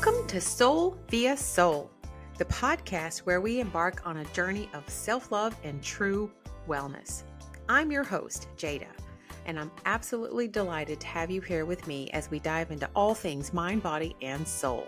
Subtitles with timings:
[0.00, 1.90] Welcome to Soul Via Soul,
[2.36, 6.30] the podcast where we embark on a journey of self love and true
[6.68, 7.24] wellness.
[7.68, 8.86] I'm your host, Jada,
[9.44, 13.12] and I'm absolutely delighted to have you here with me as we dive into all
[13.12, 14.86] things mind, body, and soul.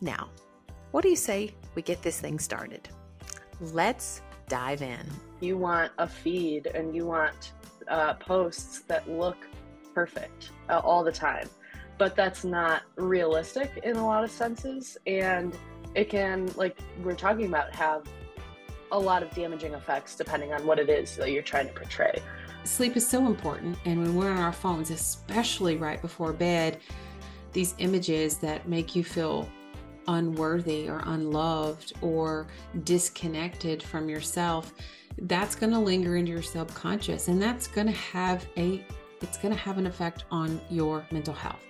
[0.00, 0.28] Now,
[0.90, 2.88] what do you say we get this thing started?
[3.60, 5.06] Let's dive in.
[5.38, 7.52] You want a feed and you want
[7.86, 9.36] uh, posts that look
[9.94, 11.48] perfect uh, all the time
[12.02, 15.56] but that's not realistic in a lot of senses and
[15.94, 18.02] it can like we're talking about have
[18.90, 22.20] a lot of damaging effects depending on what it is that you're trying to portray
[22.64, 26.80] sleep is so important and when we're on our phones especially right before bed
[27.52, 29.48] these images that make you feel
[30.08, 32.48] unworthy or unloved or
[32.82, 34.74] disconnected from yourself
[35.18, 38.84] that's going to linger into your subconscious and that's going to have a
[39.22, 41.60] it's going to have an effect on your mental health.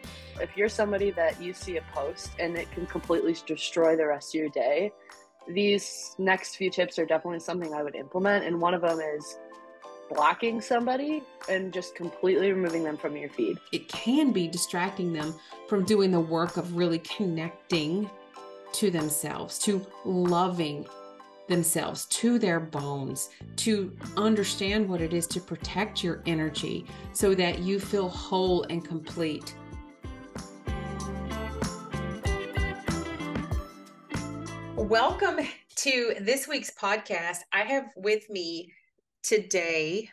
[0.41, 4.35] If you're somebody that you see a post and it can completely destroy the rest
[4.35, 4.93] of your day,
[5.49, 8.45] these next few tips are definitely something I would implement.
[8.45, 9.39] And one of them is
[10.11, 13.59] blocking somebody and just completely removing them from your feed.
[13.73, 15.35] It can be distracting them
[15.69, 18.11] from doing the work of really connecting
[18.73, 20.87] to themselves, to loving
[21.49, 27.59] themselves to their bones to understand what it is to protect your energy so that
[27.59, 29.55] you feel whole and complete.
[34.83, 35.39] Welcome
[35.77, 37.39] to this week's podcast.
[37.53, 38.73] I have with me
[39.23, 40.11] today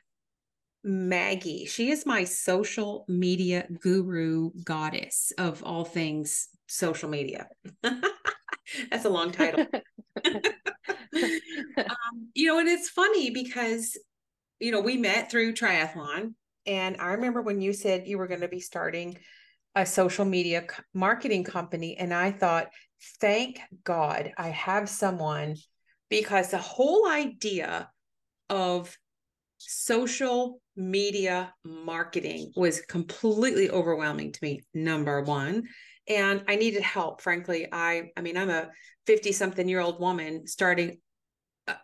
[0.83, 1.65] Maggie.
[1.65, 7.47] She is my social media guru goddess of all things social media.
[8.91, 9.65] That's a long title.
[10.25, 10.41] um,
[12.35, 13.97] you know, and it's funny because,
[14.59, 16.35] you know, we met through triathlon.
[16.67, 19.17] And I remember when you said you were going to be starting
[19.73, 21.97] a social media marketing company.
[21.97, 22.67] And I thought,
[23.19, 25.55] thank God I have someone
[26.09, 27.89] because the whole idea
[28.49, 28.97] of
[29.57, 35.63] social media marketing was completely overwhelming to me number one
[36.07, 38.69] and i needed help frankly i i mean i'm a
[39.05, 40.97] 50 something year old woman starting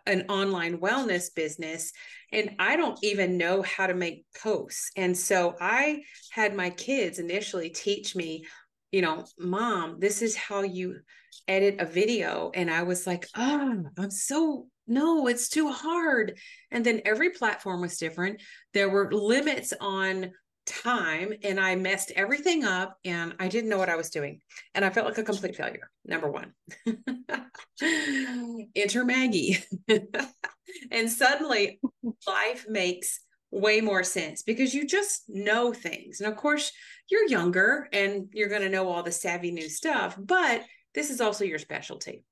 [0.06, 1.92] an online wellness business
[2.32, 4.90] and I don't even know how to make posts.
[4.96, 8.44] And so I had my kids initially teach me,
[8.92, 11.00] you know, mom, this is how you
[11.48, 12.50] edit a video.
[12.54, 16.38] And I was like, oh, I'm so, no, it's too hard.
[16.70, 18.42] And then every platform was different.
[18.74, 20.30] There were limits on
[20.66, 24.40] time and I messed everything up and I didn't know what I was doing.
[24.74, 25.90] And I felt like a complete failure.
[26.04, 26.52] Number one,
[28.74, 29.58] enter Maggie.
[30.90, 31.80] and suddenly
[32.26, 33.20] life makes
[33.56, 36.20] way more sense because you just know things.
[36.20, 36.72] And of course,
[37.10, 40.62] you're younger and you're going to know all the savvy new stuff, but
[40.94, 42.24] this is also your specialty.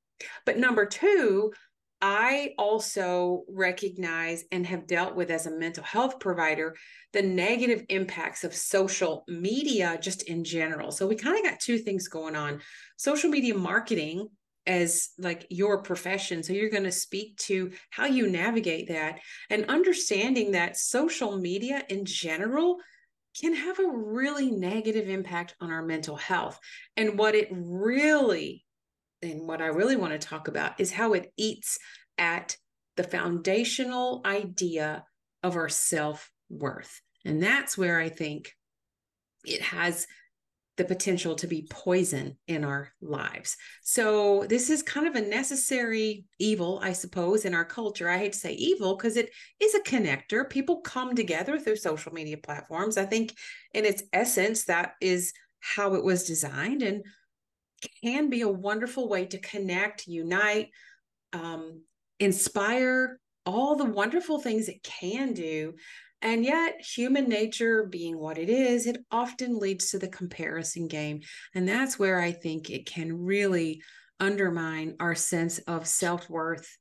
[0.46, 1.52] But number two,
[2.00, 6.76] I also recognize and have dealt with as a mental health provider
[7.14, 10.90] the negative impacts of social media just in general.
[10.90, 12.60] So we kind of got two things going on.
[12.96, 14.28] Social media marketing
[14.66, 16.42] as like your profession.
[16.42, 19.20] So you're going to speak to how you navigate that
[19.50, 22.78] and understanding that social media in general
[23.40, 26.58] can have a really negative impact on our mental health.
[26.96, 28.64] And what it really
[29.22, 31.78] and what I really want to talk about is how it eats
[32.18, 32.56] at
[32.96, 35.04] the foundational idea
[35.42, 37.00] of our self worth.
[37.24, 38.52] And that's where I think
[39.44, 40.06] it has
[40.76, 43.56] the potential to be poison in our lives.
[43.82, 48.08] So, this is kind of a necessary evil, I suppose, in our culture.
[48.08, 49.30] I hate to say evil because it
[49.60, 50.48] is a connector.
[50.48, 52.96] People come together through social media platforms.
[52.96, 53.34] I think,
[53.72, 56.82] in its essence, that is how it was designed.
[56.82, 57.04] And
[58.02, 60.70] can be a wonderful way to connect, unite,
[61.32, 61.82] um,
[62.18, 65.74] inspire, all the wonderful things it can do.
[66.24, 71.20] And yet, human nature being what it is, it often leads to the comparison game.
[71.54, 73.82] And that's where I think it can really
[74.18, 76.78] undermine our sense of self worth,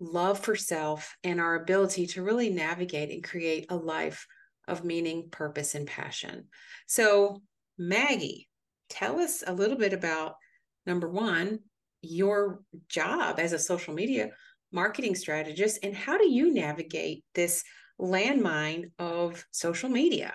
[0.00, 4.26] love for self, and our ability to really navigate and create a life
[4.66, 6.46] of meaning, purpose, and passion.
[6.86, 7.42] So,
[7.76, 8.48] Maggie,
[8.88, 10.36] tell us a little bit about
[10.86, 11.58] number one,
[12.00, 14.30] your job as a social media
[14.72, 17.64] marketing strategist, and how do you navigate this
[18.00, 20.34] landmine of social media?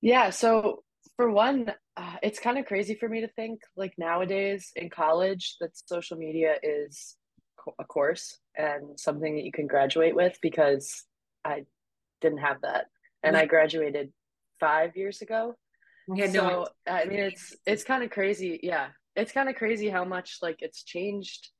[0.00, 0.82] Yeah, so
[1.16, 5.56] for one, uh, it's kind of crazy for me to think like nowadays in college
[5.60, 7.16] that social media is
[7.78, 11.04] a course and something that you can graduate with because
[11.44, 11.64] I
[12.20, 12.86] didn't have that.
[13.22, 14.12] And I graduated
[14.60, 15.54] five years ago
[16.16, 18.60] had so, no I mean it's it's kind of crazy.
[18.62, 18.88] Yeah.
[19.16, 21.50] It's kind of crazy how much like it's changed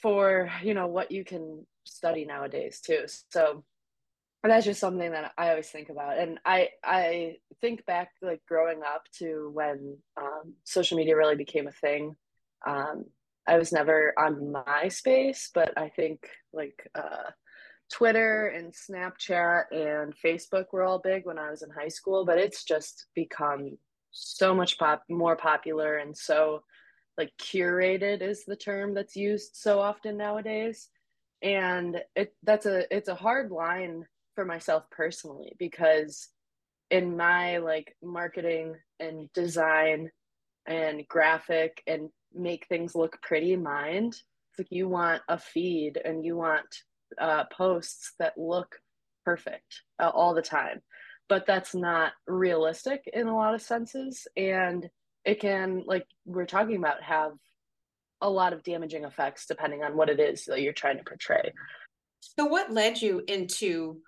[0.00, 3.04] for, you know, what you can study nowadays too.
[3.30, 3.64] So
[4.42, 6.18] that's just something that I always think about.
[6.18, 11.66] And I I think back like growing up to when um, social media really became
[11.66, 12.16] a thing.
[12.66, 13.04] Um,
[13.46, 16.20] I was never on MySpace, but I think
[16.52, 17.30] like uh,
[17.90, 22.24] Twitter and Snapchat and Facebook were all big when I was in high school.
[22.24, 23.78] But it's just become
[24.10, 26.62] so much pop more popular and so
[27.18, 30.88] like curated is the term that's used so often nowadays
[31.42, 34.04] and it that's a it's a hard line
[34.34, 36.28] for myself personally because
[36.90, 40.10] in my like marketing and design
[40.66, 44.14] and graphic and make things look pretty mind
[44.58, 46.66] it's like you want a feed and you want
[47.20, 48.76] uh, posts that look
[49.24, 50.80] perfect uh, all the time.
[51.28, 54.26] But that's not realistic in a lot of senses.
[54.36, 54.88] And
[55.24, 57.32] it can like we're talking about have
[58.20, 61.52] a lot of damaging effects depending on what it is that you're trying to portray
[62.20, 63.98] so what led you into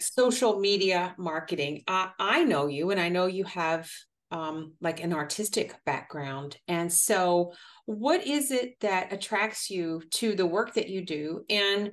[0.00, 1.82] social media marketing.
[1.86, 3.90] I, I know you, and I know you have
[4.30, 6.56] um, like an artistic background.
[6.66, 7.52] And so,
[7.86, 11.44] what is it that attracts you to the work that you do?
[11.50, 11.92] And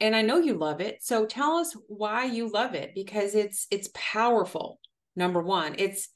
[0.00, 0.98] and I know you love it.
[1.02, 4.78] So tell us why you love it because it's it's powerful.
[5.16, 6.10] Number one, it's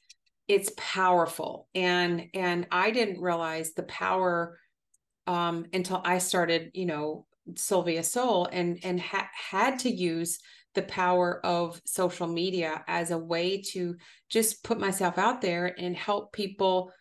[0.47, 4.59] it's powerful, and and I didn't realize the power
[5.27, 7.25] um, until I started, you know,
[7.55, 10.39] Soul Via Soul, and and ha- had to use
[10.75, 13.95] the power of social media as a way to
[14.29, 16.91] just put myself out there and help people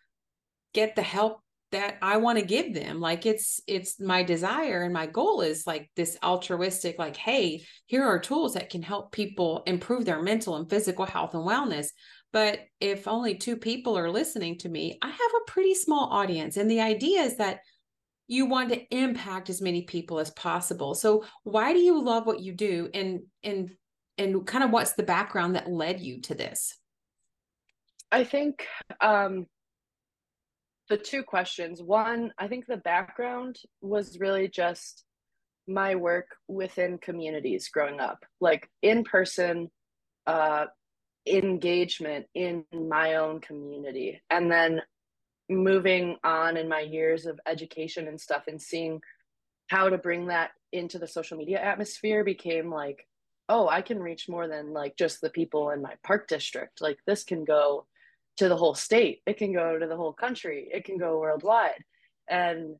[0.74, 1.42] get the help
[1.72, 3.00] that I want to give them.
[3.00, 8.04] Like it's it's my desire and my goal is like this altruistic like hey, here
[8.04, 11.88] are tools that can help people improve their mental and physical health and wellness.
[12.32, 16.56] But if only two people are listening to me, I have a pretty small audience
[16.56, 17.60] and the idea is that
[18.26, 20.94] you want to impact as many people as possible.
[20.94, 23.70] So why do you love what you do and and
[24.16, 26.78] and kind of what's the background that led you to this?
[28.10, 28.66] I think
[29.00, 29.46] um
[30.88, 31.82] the two questions.
[31.82, 35.04] One, I think the background was really just
[35.66, 39.70] my work within communities growing up, like in person
[40.26, 40.66] uh
[41.26, 44.20] engagement in my own community.
[44.30, 44.82] And then
[45.48, 49.00] moving on in my years of education and stuff and seeing
[49.68, 53.06] how to bring that into the social media atmosphere became like
[53.48, 56.80] oh i can reach more than like just the people in my park district.
[56.80, 57.86] Like this can go
[58.38, 59.20] to the whole state.
[59.26, 60.68] It can go to the whole country.
[60.72, 61.84] It can go worldwide.
[62.28, 62.76] And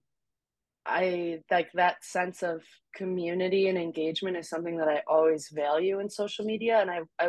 [0.85, 2.61] i like that sense of
[2.97, 6.81] community and engagement is something that i always value in social media.
[6.81, 7.29] And i i,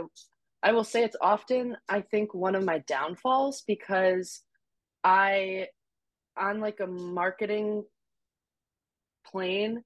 [0.63, 4.41] I will say it's often i think one of my downfalls because
[5.03, 5.67] I
[6.37, 7.83] on like a marketing
[9.25, 9.83] plane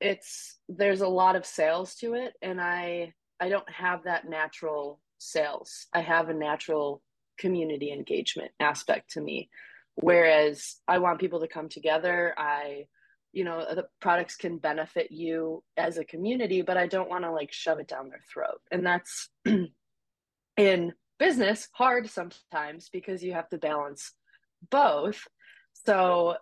[0.00, 3.12] it's there's a lot of sales to it and I
[3.42, 5.86] I don't have that natural sales.
[5.94, 7.02] I have a natural
[7.38, 9.48] community engagement aspect to me
[9.94, 12.34] whereas I want people to come together.
[12.36, 12.86] I
[13.32, 17.32] you know the products can benefit you as a community but I don't want to
[17.32, 18.60] like shove it down their throat.
[18.70, 19.30] And that's
[20.56, 24.12] in business hard sometimes because you have to balance
[24.70, 25.20] both.
[25.86, 26.36] So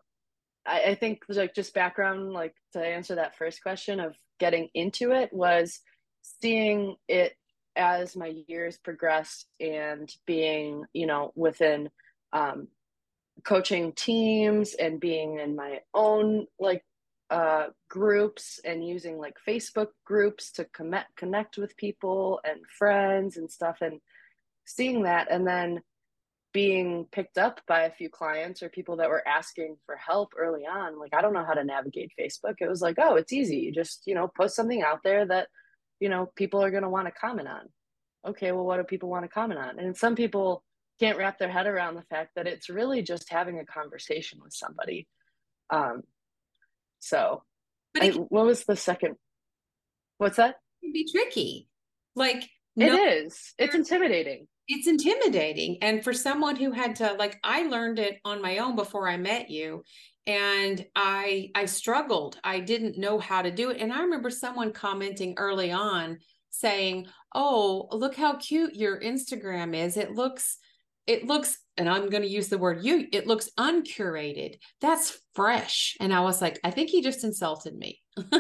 [0.67, 5.11] I, I think like just background, like to answer that first question of getting into
[5.11, 5.81] it was
[6.41, 7.35] seeing it
[7.77, 11.91] as my years progressed and being, you know, within
[12.33, 12.69] um,
[13.45, 16.85] coaching teams and being in my own like
[17.30, 23.50] uh, groups and using like Facebook groups to connect connect with people and friends and
[23.50, 24.00] stuff and
[24.64, 25.30] seeing that.
[25.30, 25.83] And then
[26.52, 30.62] being picked up by a few clients or people that were asking for help early
[30.62, 32.54] on like i don't know how to navigate facebook.
[32.59, 33.59] It was like oh it's easy.
[33.59, 35.49] You just you know post something out there that
[36.00, 37.68] you know people are going to want to comment on.
[38.26, 39.78] Okay well what do people want to comment on?
[39.78, 40.64] And some people
[41.00, 44.52] can't wrap their head around the fact that it's really just having a conversation with
[44.52, 45.07] somebody.
[45.71, 46.02] Um
[47.00, 47.43] so
[48.00, 49.17] I, what was the second
[50.19, 50.57] what's that?
[50.83, 51.69] It can be tricky.
[52.14, 53.55] Like no, it is.
[53.59, 54.47] It's intimidating.
[54.69, 55.78] It's intimidating.
[55.83, 59.17] And for someone who had to like i learned it on my own before i
[59.17, 59.83] met you
[60.26, 62.38] and i i struggled.
[62.45, 63.81] I didn't know how to do it.
[63.81, 66.19] And i remember someone commenting early on
[66.50, 69.97] saying oh look how cute your instagram is.
[69.97, 70.59] It looks
[71.09, 75.97] it looks and i'm going to use the word you it looks uncurated that's fresh
[76.00, 78.00] and i was like i think he just insulted me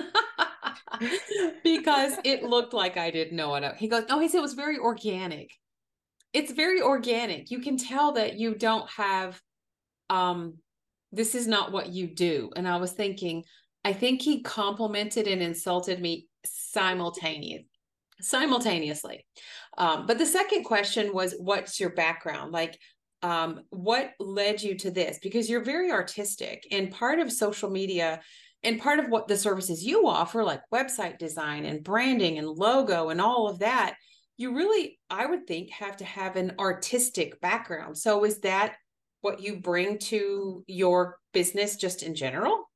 [1.64, 4.54] because it looked like i didn't know it he goes oh he said it was
[4.54, 5.50] very organic
[6.32, 7.50] it's very organic.
[7.50, 9.40] You can tell that you don't have
[10.10, 10.58] um
[11.10, 12.50] this is not what you do.
[12.54, 13.44] And I was thinking,
[13.82, 17.64] I think he complimented and insulted me simultaneous
[18.20, 19.24] simultaneously.
[19.78, 22.52] Um, but the second question was, what's your background?
[22.52, 22.78] Like,
[23.22, 25.18] um, what led you to this?
[25.22, 28.20] Because you're very artistic, and part of social media
[28.64, 33.08] and part of what the services you offer, like website design and branding and logo
[33.08, 33.94] and all of that,
[34.36, 37.96] you really, I would think, have to have an artistic background.
[37.96, 38.74] So, is that
[39.20, 42.67] what you bring to your business just in general?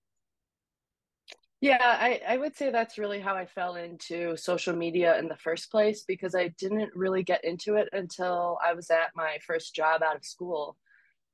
[1.62, 5.36] Yeah, I, I would say that's really how I fell into social media in the
[5.36, 9.72] first place because I didn't really get into it until I was at my first
[9.72, 10.76] job out of school.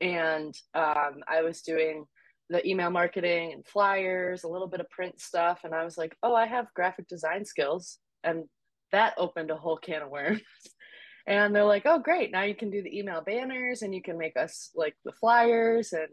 [0.03, 2.05] And um, I was doing
[2.51, 5.61] the email marketing and flyers, a little bit of print stuff.
[5.65, 7.99] And I was like, oh, I have graphic design skills.
[8.23, 8.45] And
[8.93, 10.43] that opened a whole can of worms.
[11.27, 12.33] and they're like, oh, great.
[12.33, 15.95] Now you can do the email banners and you can make us like the flyers
[15.95, 16.09] and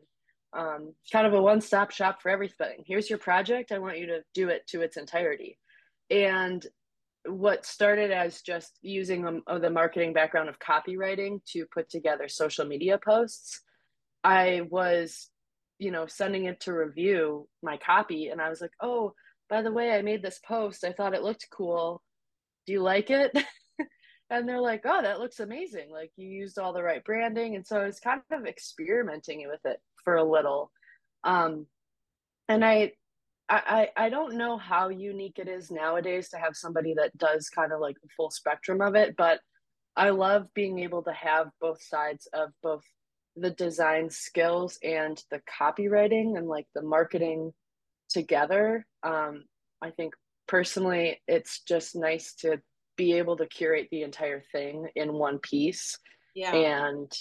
[0.55, 2.83] um, kind of a one stop shop for everything.
[2.85, 3.71] Here's your project.
[3.71, 5.57] I want you to do it to its entirety.
[6.09, 6.65] And
[7.25, 12.65] what started as just using um, the marketing background of copywriting to put together social
[12.65, 13.61] media posts,
[14.23, 15.29] I was,
[15.79, 18.27] you know, sending it to review my copy.
[18.27, 19.13] And I was like, oh,
[19.49, 20.83] by the way, I made this post.
[20.83, 22.01] I thought it looked cool.
[22.65, 23.35] Do you like it?
[24.29, 25.91] and they're like, oh, that looks amazing.
[25.91, 27.55] Like you used all the right branding.
[27.55, 30.71] And so I was kind of experimenting with it for a little.
[31.25, 31.65] Um,
[32.47, 32.93] and I,
[33.49, 37.73] I, I don't know how unique it is nowadays to have somebody that does kind
[37.73, 39.39] of like the full spectrum of it, but
[39.95, 42.83] I love being able to have both sides of both
[43.35, 47.51] the design skills and the copywriting and like the marketing
[48.09, 48.85] together.
[49.03, 49.43] Um,
[49.81, 50.13] I think
[50.47, 52.61] personally, it's just nice to
[52.97, 55.97] be able to curate the entire thing in one piece.
[56.33, 56.53] Yeah.
[56.53, 57.11] And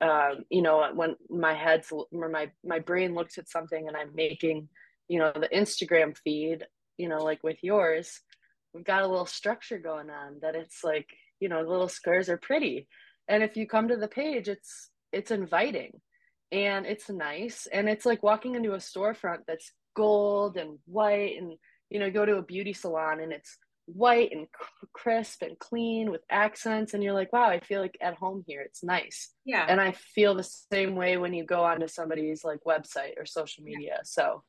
[0.00, 4.14] um, you know, when my head's or my my brain looks at something and I'm
[4.14, 4.68] making,
[5.08, 6.66] you know, the Instagram feed,
[6.98, 8.20] you know, like with yours,
[8.74, 11.08] we've got a little structure going on that it's like,
[11.40, 12.88] you know, the little squares are pretty.
[13.28, 16.00] And if you come to the page, it's it's inviting
[16.52, 21.54] and it's nice and it's like walking into a storefront that's gold and white and
[21.90, 24.46] you know go to a beauty salon and it's white and
[24.92, 28.60] crisp and clean with accents and you're like wow i feel like at home here.
[28.62, 29.30] It's nice.
[29.44, 29.64] Yeah.
[29.68, 33.62] And i feel the same way when you go onto somebody's like website or social
[33.64, 33.88] media.
[33.96, 34.00] Yeah.
[34.04, 34.42] so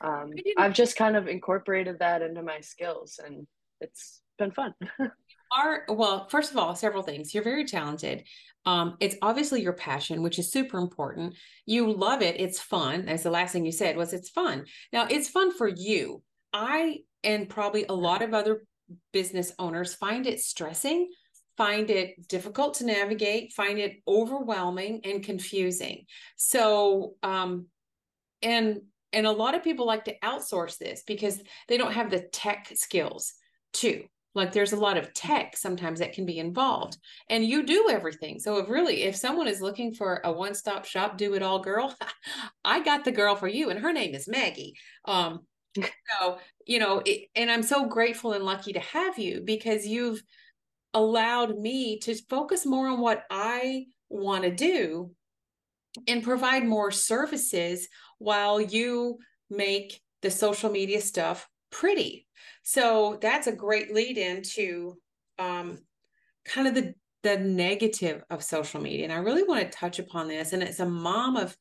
[0.00, 3.46] um, i've just kind of incorporated that into my skills and
[3.80, 4.74] it's been fun.
[5.52, 7.32] Are well first of all several things.
[7.32, 8.24] You're very talented.
[8.66, 11.34] Um, it's obviously your passion which is super important.
[11.64, 12.40] You love it.
[12.40, 13.08] It's fun.
[13.08, 14.64] As the last thing you said was it's fun.
[14.92, 16.22] Now it's fun for you.
[16.52, 18.64] I and probably a lot of other
[19.12, 21.08] business owners find it stressing
[21.56, 26.04] find it difficult to navigate find it overwhelming and confusing.
[26.36, 27.66] So um
[28.42, 32.20] and and a lot of people like to outsource this because they don't have the
[32.20, 33.34] tech skills
[33.72, 34.04] too.
[34.34, 36.98] Like there's a lot of tech sometimes that can be involved
[37.30, 38.40] and you do everything.
[38.40, 41.94] So if really if someone is looking for a one-stop shop do it all girl
[42.64, 44.74] i got the girl for you and her name is maggie.
[45.04, 45.40] Um
[45.76, 50.22] so you know it, and i'm so grateful and lucky to have you because you've
[50.92, 55.10] allowed me to focus more on what i want to do
[56.08, 59.18] and provide more services while you
[59.50, 62.26] make the social media stuff pretty.
[62.62, 64.94] So that's a great lead into
[65.38, 65.78] um,
[66.44, 70.28] kind of the the negative of social media and i really want to touch upon
[70.28, 71.56] this and it's a mom of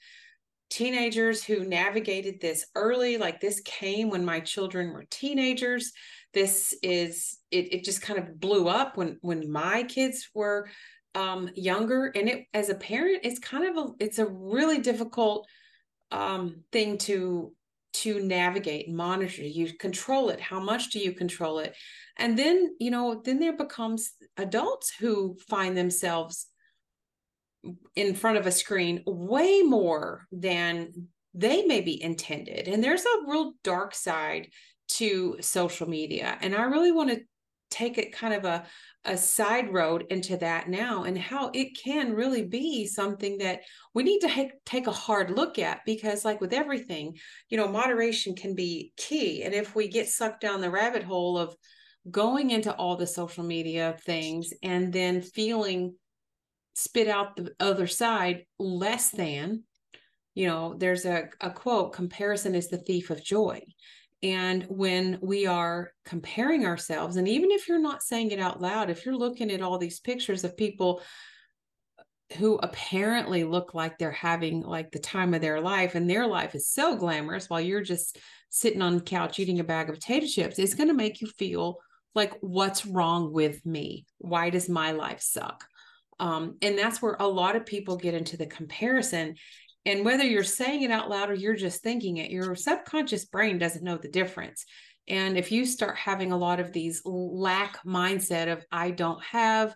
[0.74, 5.92] teenagers who navigated this early like this came when my children were teenagers.
[6.34, 10.68] This is it, it just kind of blew up when when my kids were
[11.14, 12.08] um younger.
[12.16, 15.48] And it as a parent it's kind of a it's a really difficult
[16.12, 17.54] um thing to
[18.02, 19.44] to navigate monitor.
[19.44, 20.42] You control it.
[20.42, 21.76] How much do you control it?
[22.18, 26.48] And then you know then there becomes adults who find themselves
[27.96, 32.68] in front of a screen way more than they may be intended.
[32.68, 34.50] And there's a real dark side
[34.90, 36.38] to social media.
[36.42, 37.22] And I really want to
[37.74, 38.64] take it kind of a,
[39.06, 43.62] a side road into that now and how it can really be something that
[43.96, 47.18] we need to ha- take a hard look at because like with everything
[47.50, 51.36] you know moderation can be key and if we get sucked down the rabbit hole
[51.36, 51.56] of
[52.12, 55.96] going into all the social media things and then feeling
[56.74, 59.64] spit out the other side less than
[60.34, 63.62] you know there's a, a quote comparison is the thief of joy.
[64.22, 68.90] And when we are comparing ourselves and even if you're not saying it out loud
[68.90, 71.02] if you're looking at all these pictures of people
[72.38, 76.56] who apparently look like they're having like the time of their life and their life
[76.56, 78.18] is so glamorous while you're just
[78.50, 81.28] sitting on the couch eating a bag of potato chips it's going to make you
[81.28, 81.78] feel
[82.16, 84.06] like what's wrong with me?
[84.20, 85.66] Why does my life suck
[86.24, 89.36] um, and that's where a lot of people get into the comparison
[89.86, 93.58] and whether you're saying it out loud or you're just thinking it your subconscious brain
[93.58, 94.66] doesn't know the difference
[95.10, 99.76] and if you start having a lot of these lack mindset of i don't have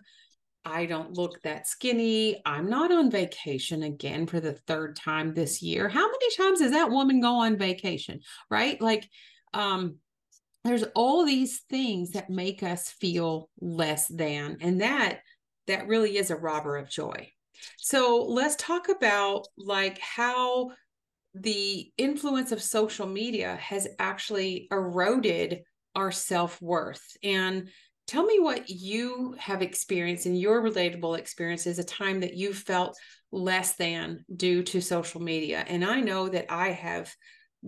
[0.64, 2.42] I don't look that skinny.
[2.44, 5.88] I'm not on vacation again for the third time this year.
[5.88, 8.20] How many times does that woman go on vacation?
[8.50, 8.78] Right?
[8.78, 9.08] Like,
[9.54, 9.96] um,
[10.64, 15.20] there's all these things that make us feel less than, and that
[15.68, 17.30] that really is a robber of joy.
[17.78, 20.72] So let's talk about like how
[21.34, 25.62] the influence of social media has actually eroded
[25.94, 27.68] our self-worth and
[28.06, 32.96] tell me what you have experienced in your relatable experiences a time that you felt
[33.30, 37.12] less than due to social media and i know that i have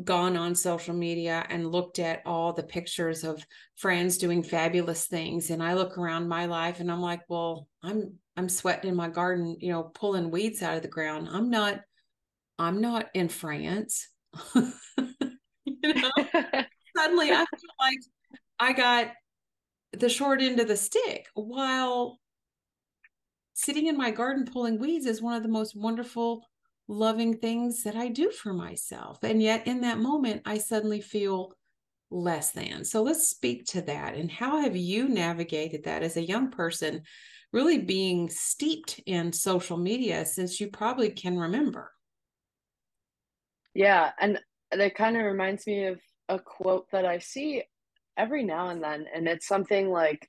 [0.04, 3.44] gone on social media and looked at all the pictures of
[3.76, 5.50] friends doing fabulous things.
[5.50, 9.08] And i look around my life and i'm like well i'm i'm sweating in my
[9.08, 11.28] garden you know pulling weeds out of the ground.
[11.30, 11.80] I'm not
[12.58, 14.08] i'm not in france.
[15.82, 16.10] You know?
[16.96, 17.98] Suddenly i feel like
[18.58, 19.12] i got
[19.92, 22.18] the short end of the stick while
[23.54, 26.42] sitting in my garden pulling weeds is one of the most wonderful
[26.90, 29.18] loving things that I do for myself.
[29.22, 31.54] And yet in that moment I suddenly feel
[32.10, 32.84] less than.
[32.84, 34.16] So let's speak to that.
[34.16, 37.02] And how have you navigated that as a young person
[37.52, 41.92] really being steeped in social media since you probably can remember?
[43.72, 44.40] Yeah and
[44.72, 47.62] that kind of reminds me of a quote that I see
[48.16, 50.28] every now and then and it's something like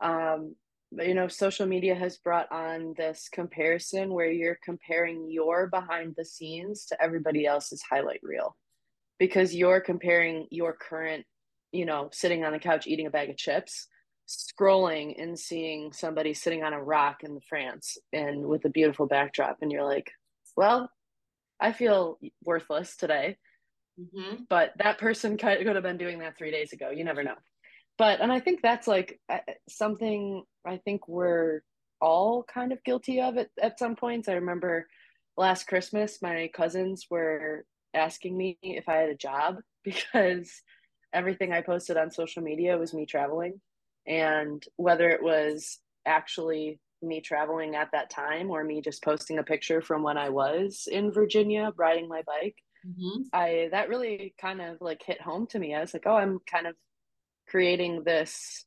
[0.00, 0.54] um
[0.92, 6.24] you know social media has brought on this comparison where you're comparing your behind the
[6.24, 8.56] scenes to everybody else's highlight reel
[9.18, 11.24] because you're comparing your current
[11.72, 13.86] you know sitting on the couch eating a bag of chips
[14.28, 19.56] scrolling and seeing somebody sitting on a rock in france and with a beautiful backdrop
[19.62, 20.10] and you're like
[20.56, 20.90] well
[21.60, 23.36] i feel worthless today
[23.98, 24.44] Mm-hmm.
[24.48, 26.90] But that person could have been doing that three days ago.
[26.90, 27.34] You never know.
[27.96, 29.18] But, and I think that's like
[29.68, 31.62] something I think we're
[32.00, 34.28] all kind of guilty of it at some points.
[34.28, 34.86] I remember
[35.36, 40.50] last Christmas, my cousins were asking me if I had a job because
[41.12, 43.60] everything I posted on social media was me traveling.
[44.06, 49.42] And whether it was actually me traveling at that time or me just posting a
[49.42, 53.22] picture from when I was in Virginia riding my bike, mm-hmm.
[53.32, 55.74] I that really kind of like hit home to me.
[55.74, 56.74] I was like, oh, I'm kind of
[57.48, 58.64] creating this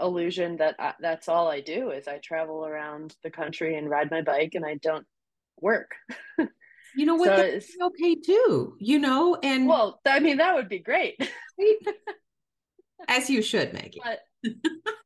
[0.00, 4.10] illusion that I, that's all I do is I travel around the country and ride
[4.10, 5.06] my bike and I don't
[5.60, 5.92] work.
[6.96, 7.28] you know what?
[7.28, 8.76] So that's okay too.
[8.78, 11.16] You know, and well, I mean that would be great.
[13.08, 14.00] As you should, Maggie.
[14.02, 14.20] But,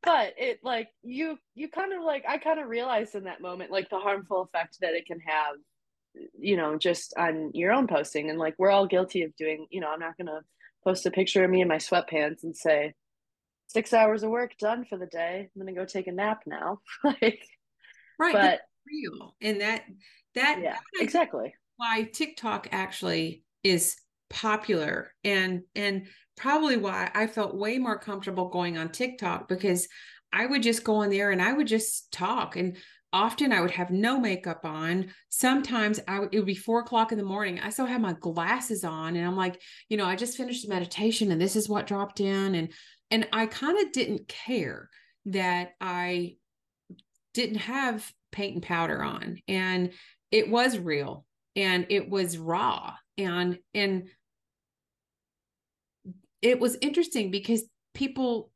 [0.02, 3.70] but it like you you kind of like I kind of realized in that moment
[3.70, 5.56] like the harmful effect that it can have
[6.38, 8.30] you know, just on your own posting.
[8.30, 10.40] And like, we're all guilty of doing, you know, I'm not going to
[10.84, 12.94] post a picture of me in my sweatpants and say,
[13.72, 15.48] six hours of work done for the day.
[15.54, 16.80] I'm going to go take a nap now.
[17.04, 17.46] like,
[18.18, 18.32] right.
[18.32, 19.36] But real.
[19.40, 19.84] And that,
[20.34, 23.96] that, yeah, that exactly why TikTok actually is
[24.28, 26.06] popular and, and
[26.36, 29.88] probably why I felt way more comfortable going on TikTok because
[30.32, 32.56] I would just go on there and I would just talk.
[32.56, 32.76] And
[33.12, 35.12] often I would have no makeup on.
[35.28, 37.60] Sometimes I would, it would be four o'clock in the morning.
[37.60, 41.32] I still have my glasses on, and I'm like, you know, I just finished meditation,
[41.32, 42.72] and this is what dropped in, and
[43.10, 44.88] and I kind of didn't care
[45.26, 46.36] that I
[47.34, 49.92] didn't have paint and powder on, and
[50.30, 51.24] it was real,
[51.56, 54.08] and it was raw, and and
[56.42, 58.50] it was interesting because people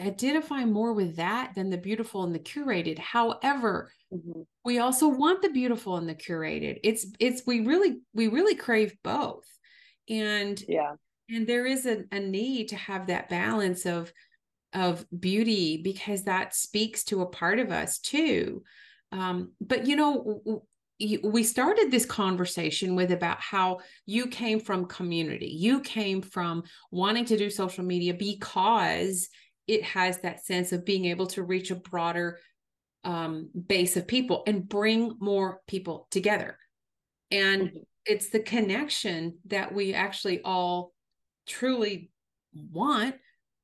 [0.00, 2.98] identify more with that than the beautiful and the curated.
[2.98, 4.42] However mm-hmm.
[4.64, 6.78] we also want the beautiful and the curated.
[6.82, 9.44] It's it's we really we really crave both.
[10.08, 10.92] And yeah
[11.32, 14.12] and there is a, a need to have that balance of
[14.72, 18.62] of beauty because that speaks to a part of us too
[19.12, 20.62] um, but you know
[21.24, 27.24] we started this conversation with about how you came from community you came from wanting
[27.24, 29.28] to do social media because
[29.70, 32.38] it has that sense of being able to reach a broader
[33.04, 36.58] um, base of people and bring more people together.
[37.30, 37.78] And mm-hmm.
[38.04, 40.92] it's the connection that we actually all
[41.50, 42.10] truly
[42.54, 43.16] want.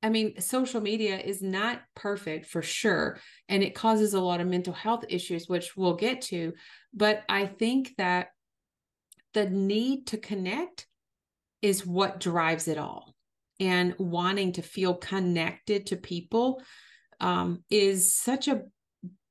[0.02, 3.18] I mean, social media is not perfect for sure.
[3.48, 6.52] And it causes a lot of mental health issues, which we'll get to.
[6.92, 8.28] But I think that
[9.34, 10.86] the need to connect
[11.62, 13.14] is what drives it all.
[13.58, 16.62] And wanting to feel connected to people
[17.20, 18.64] um, is such a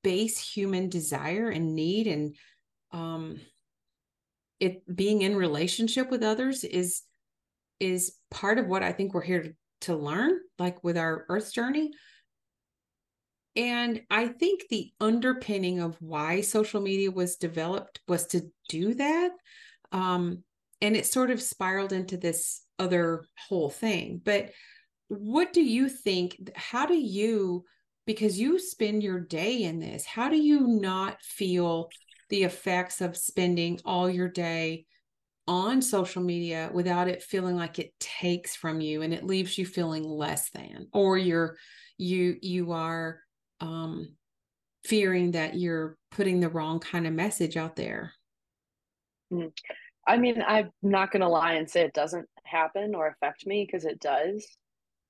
[0.03, 2.07] base human desire and need.
[2.07, 2.35] And
[2.91, 3.39] um,
[4.59, 7.03] it being in relationship with others is
[7.79, 11.91] is part of what I think we're here to learn, like with our earth journey.
[13.55, 19.31] And I think the underpinning of why social media was developed was to do that.
[19.91, 20.43] Um,
[20.81, 24.21] and it sort of spiraled into this other whole thing.
[24.23, 24.51] But
[25.07, 26.51] what do you think?
[26.55, 27.63] How do you,
[28.05, 31.89] because you spend your day in this, how do you not feel
[32.29, 34.85] the effects of spending all your day
[35.47, 39.65] on social media without it feeling like it takes from you and it leaves you
[39.65, 41.55] feeling less than or you're
[41.97, 43.19] you you are
[43.61, 44.07] um
[44.83, 48.13] fearing that you're putting the wrong kind of message out there.
[49.33, 49.51] Mm.
[50.07, 53.65] i mean i'm not going to lie and say it doesn't happen or affect me
[53.65, 54.45] because it does.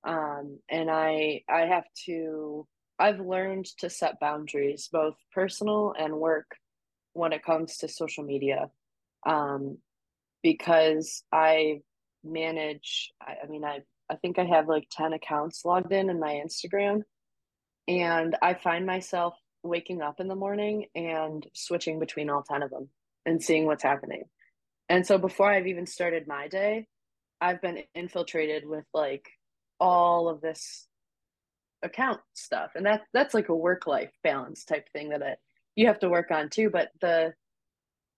[0.06, 2.66] Um and i i have to
[2.98, 6.56] i've learned to set boundaries both personal and work
[7.14, 8.70] when it comes to social media.
[9.26, 9.80] Um
[10.46, 11.82] because I
[12.24, 13.80] manage I, I mean I
[14.12, 17.02] I think I have like 10 accounts logged in in my Instagram
[17.88, 22.70] and I find myself waking up in the morning and switching between all 10 of
[22.70, 22.90] them
[23.26, 24.26] and seeing what's happening.
[24.88, 26.86] And so before I've even started my day,
[27.42, 29.28] I've been infiltrated with like
[29.80, 30.88] all of this
[31.82, 32.74] account stuff.
[32.76, 35.40] And that that's like a work life balance type thing that it,
[35.76, 37.34] you have to work on too, but the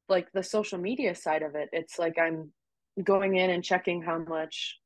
[0.10, 2.52] like the social media side of it, it's like I'm
[3.04, 4.80] going in and checking how much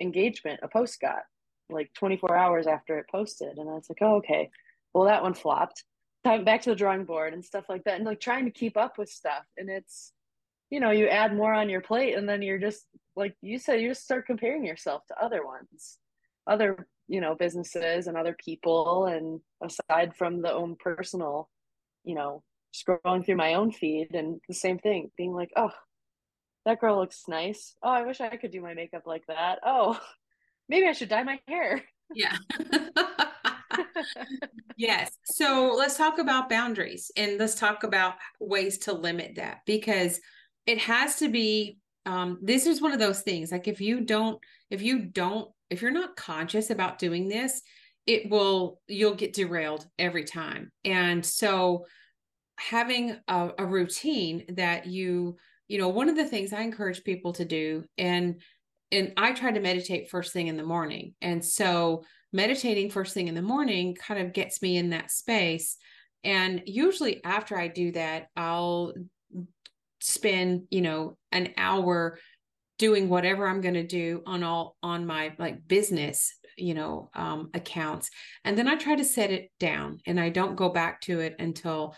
[0.00, 1.22] engagement a post got
[1.70, 3.58] like 24 hours after it posted.
[3.58, 4.50] And I was like, oh, okay,
[4.94, 5.84] well, that one flopped.
[6.24, 7.96] Time back to the drawing board and stuff like that.
[7.96, 9.44] And like trying to keep up with stuff.
[9.56, 10.12] And it's,
[10.70, 13.80] you know, you add more on your plate and then you're just, like you said,
[13.80, 15.98] you just start comparing yourself to other ones,
[16.46, 19.06] other, you know, businesses and other people.
[19.06, 21.48] And aside from the own personal,
[22.04, 22.42] you know,
[22.74, 25.72] scrolling through my own feed and the same thing, being like, oh,
[26.64, 27.74] that girl looks nice.
[27.82, 29.60] Oh, I wish I could do my makeup like that.
[29.64, 29.98] Oh,
[30.68, 31.82] maybe I should dye my hair.
[32.14, 32.36] Yeah.
[34.76, 35.16] yes.
[35.24, 40.20] So let's talk about boundaries and let's talk about ways to limit that because
[40.66, 44.38] it has to be um, this is one of those things like if you don't
[44.70, 47.62] if you don't if you're not conscious about doing this
[48.06, 51.84] it will you'll get derailed every time and so
[52.58, 55.36] having a, a routine that you
[55.68, 58.40] you know one of the things i encourage people to do and
[58.92, 61.14] and i try to meditate first thing in the morning.
[61.20, 65.76] And so meditating first thing in the morning kind of gets me in that space.
[66.24, 68.92] And usually after i do that i'll
[70.00, 72.18] spend you know an hour
[72.78, 77.50] doing whatever i'm going to do on all on my like business you know um,
[77.54, 78.10] accounts.
[78.44, 81.36] And then i try to set it down and i don't go back to it
[81.38, 81.96] until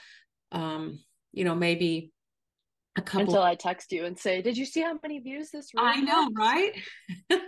[0.52, 1.00] um,
[1.32, 2.12] you know, maybe
[2.96, 5.70] a couple until I text you and say, "Did you see how many views this?"
[5.76, 6.72] I know, right?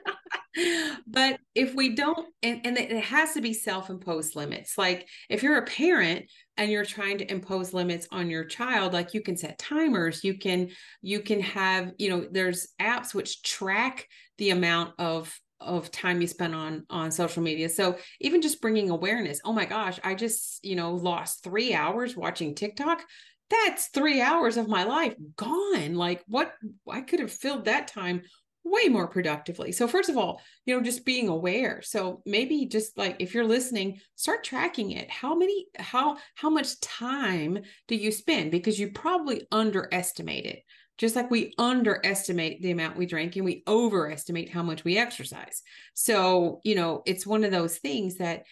[1.07, 4.79] but if we don't, and, and it has to be self-imposed limits.
[4.79, 9.15] Like if you're a parent and you're trying to impose limits on your child, like
[9.15, 10.25] you can set timers.
[10.25, 10.69] You can
[11.03, 14.07] you can have you know, there's apps which track
[14.39, 17.69] the amount of of time you spend on on social media.
[17.69, 22.17] So even just bringing awareness oh my gosh i just you know lost three hours
[22.17, 23.03] watching tiktok.
[23.51, 25.95] That's three hours of my life gone.
[25.95, 26.53] Like what
[26.89, 28.23] i could have filled that time
[28.63, 29.73] way more productively.
[29.73, 31.83] So first of all you know just being aware.
[31.83, 35.11] So maybe just like if you're listening start tracking it.
[35.11, 38.51] How many how how much time do you spend?
[38.51, 40.63] Because you probably underestimate it
[41.01, 45.63] just like we underestimate the amount we drink and we overestimate how much we exercise.
[45.95, 48.43] So, you know, it's one of those things that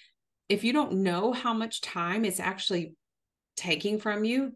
[0.48, 2.94] if you don't know how much time it's actually
[3.58, 4.54] taking from you,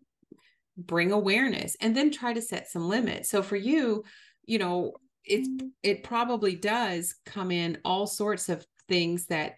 [0.78, 3.28] bring awareness and then try to set some limits.
[3.28, 4.04] So for you,
[4.46, 5.68] you know, it's mm-hmm.
[5.82, 9.56] it probably does come in all sorts of things that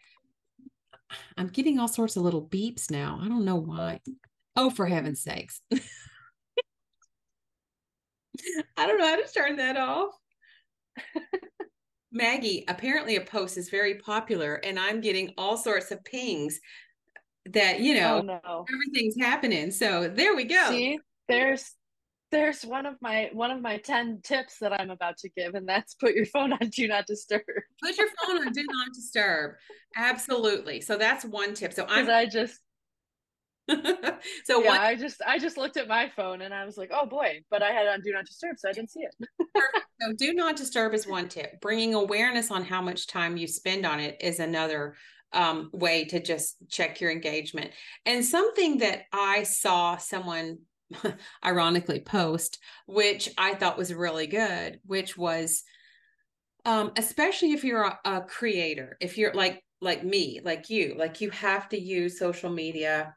[1.39, 3.21] I'm getting all sorts of little beeps now.
[3.23, 4.01] I don't know why.
[4.57, 5.61] Oh, for heaven's sakes.
[8.77, 10.11] I don't know how to turn that off.
[12.13, 16.61] Maggie, apparently a post is very popular and I'm getting all sorts of pings
[17.47, 18.65] that, you know, oh, no.
[18.73, 19.71] everything's happening.
[19.73, 20.69] So there we go.
[20.69, 21.73] See, there's
[22.31, 25.69] there's one of my one of my 10 tips that i'm about to give and
[25.69, 27.43] that's put your phone on do not disturb
[27.81, 29.53] put your phone on do not disturb
[29.97, 32.59] absolutely so that's one tip so i'm i just
[34.45, 37.07] so yeah, I just I just looked at my phone and I was like, oh
[37.07, 39.29] boy, but I had on do not disturb, so I didn't see it.
[40.01, 41.61] so do not disturb is one tip.
[41.61, 44.97] Bringing awareness on how much time you spend on it is another
[45.33, 47.71] um, way to just check your engagement.
[48.05, 50.59] And something that I saw someone
[51.45, 55.63] ironically post, which I thought was really good, which was
[56.67, 61.21] um, especially if you're a, a creator, if you're like like me, like you, like
[61.21, 63.15] you have to use social media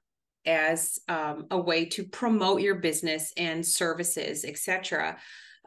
[0.48, 5.18] as um, a way to promote your business and services, etc.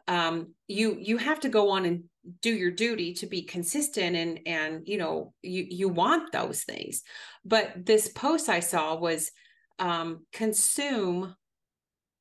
[0.07, 2.03] Um, you you have to go on and
[2.41, 7.03] do your duty to be consistent and and you know you you want those things.
[7.45, 9.31] But this post I saw was
[9.79, 11.35] um, consume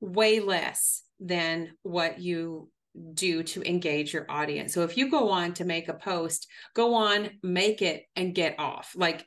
[0.00, 2.70] way less than what you
[3.14, 4.74] do to engage your audience.
[4.74, 8.58] So if you go on to make a post, go on, make it and get
[8.58, 8.92] off.
[8.96, 9.24] Like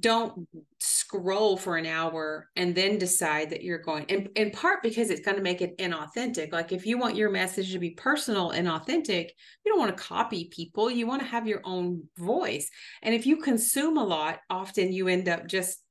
[0.00, 0.48] don't
[0.80, 5.20] scroll for an hour and then decide that you're going in, in part because it's
[5.20, 6.52] going to make it inauthentic.
[6.52, 10.02] Like if you want your message to be personal and authentic you don't want to
[10.02, 10.90] copy people.
[10.90, 12.70] You want to have your own voice.
[13.02, 15.82] And if you consume a lot often you end up just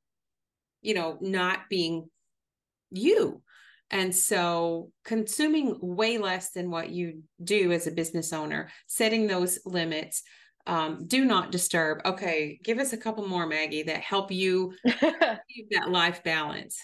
[0.81, 2.09] you know not being
[2.89, 3.41] you.
[3.91, 9.59] And so consuming way less than what you do as a business owner setting those
[9.65, 10.23] limits
[10.65, 11.99] um, do not disturb.
[12.05, 16.79] Okay, give us a couple more, Maggie, that help you keep that life balance.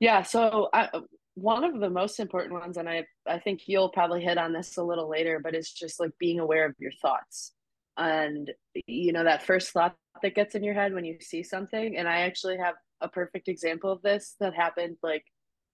[0.00, 0.88] Yeah, so I,
[1.34, 4.76] one of the most important ones, and I I think you'll probably hit on this
[4.76, 7.52] a little later, but it's just like being aware of your thoughts,
[7.96, 8.50] and
[8.86, 11.96] you know that first thought that gets in your head when you see something.
[11.96, 15.24] And I actually have a perfect example of this that happened like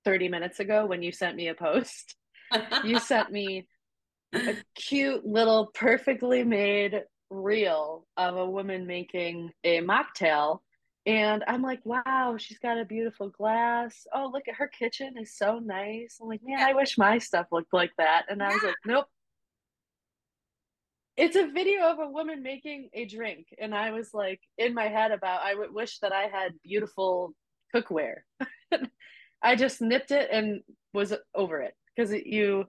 [0.05, 2.17] 30 minutes ago when you sent me a post.
[2.85, 3.69] you sent me
[4.33, 10.61] a cute little perfectly made reel of a woman making a mocktail.
[11.07, 14.07] And i'm like wow she's got a beautiful glass.
[14.15, 16.19] Oh look at her kitchen is so nice.
[16.21, 18.27] I'm like man i wish my stuff looked like that.
[18.29, 19.07] And i was like nope.
[21.17, 23.47] It's a video of a woman making a drink.
[23.59, 27.35] And i was like in my head about i would wish that i had beautiful
[27.75, 28.19] cookware.
[29.43, 30.61] I just nipped it and
[30.93, 31.75] was over it.
[31.97, 32.67] Because you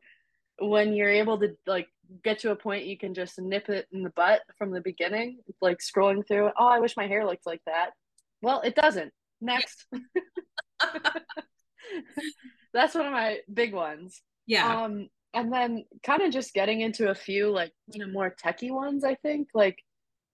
[0.61, 1.87] when you're able to like
[2.23, 5.39] get to a point you can just nip it in the butt from the beginning
[5.61, 7.91] like scrolling through oh i wish my hair looked like that.
[8.41, 9.13] Well it doesn't.
[9.39, 9.85] Next.
[12.73, 14.21] That's one of my big ones.
[14.45, 14.83] Yeah.
[14.83, 18.71] Um and then kind of just getting into a few like you know more techie
[18.71, 19.49] ones i think.
[19.53, 19.77] Like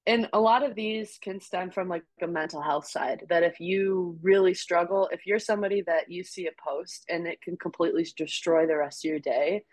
[0.08, 3.60] and a lot of these can stem from like a mental health side that if
[3.60, 8.08] you really struggle if you're somebody that you see a post and it can completely
[8.16, 9.64] destroy the rest of your day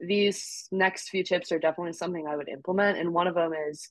[0.00, 2.98] these next few tips are definitely something I would implement.
[2.98, 3.90] And one of them is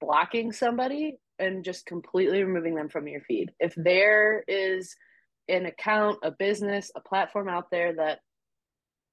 [0.00, 3.52] blocking somebody and just completely removing them from your feed.
[3.60, 4.94] If there is
[5.48, 8.20] an account, a business, a platform out there that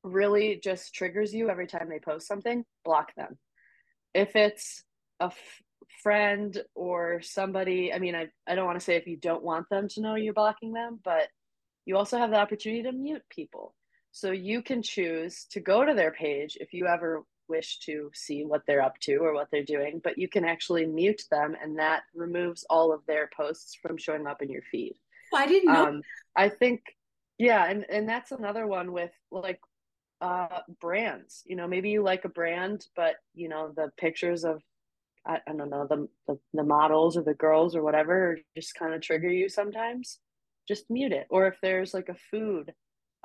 [0.04, 3.38] really just triggers you every time they post something, block them.
[4.14, 4.84] If it's
[5.20, 5.62] a f-
[6.04, 9.70] friend or somebody, I mean, I, I don't want to say if you don't want
[9.70, 11.28] them to know you're blocking them, but
[11.86, 13.74] you also have the opportunity to mute people.
[14.16, 18.46] So you can choose to go to their page if you ever wish to see
[18.46, 21.78] what they're up to or what they're doing, but you can actually mute them and
[21.80, 24.96] that removes all of their posts from showing up in your feed.
[25.34, 25.88] Oh, I didn't know.
[25.88, 26.02] Um,
[26.34, 26.84] I think,
[27.38, 29.60] yeah, and, and that's another one with like
[30.22, 31.44] uh, brands.
[31.46, 34.62] You know, maybe you like a brand, but you know, the pictures of
[35.28, 38.94] I, I don't know, the, the the models or the girls or whatever just kind
[38.94, 40.20] of trigger you sometimes.
[40.70, 41.28] Just mute it.
[41.30, 42.74] Or if there's like a food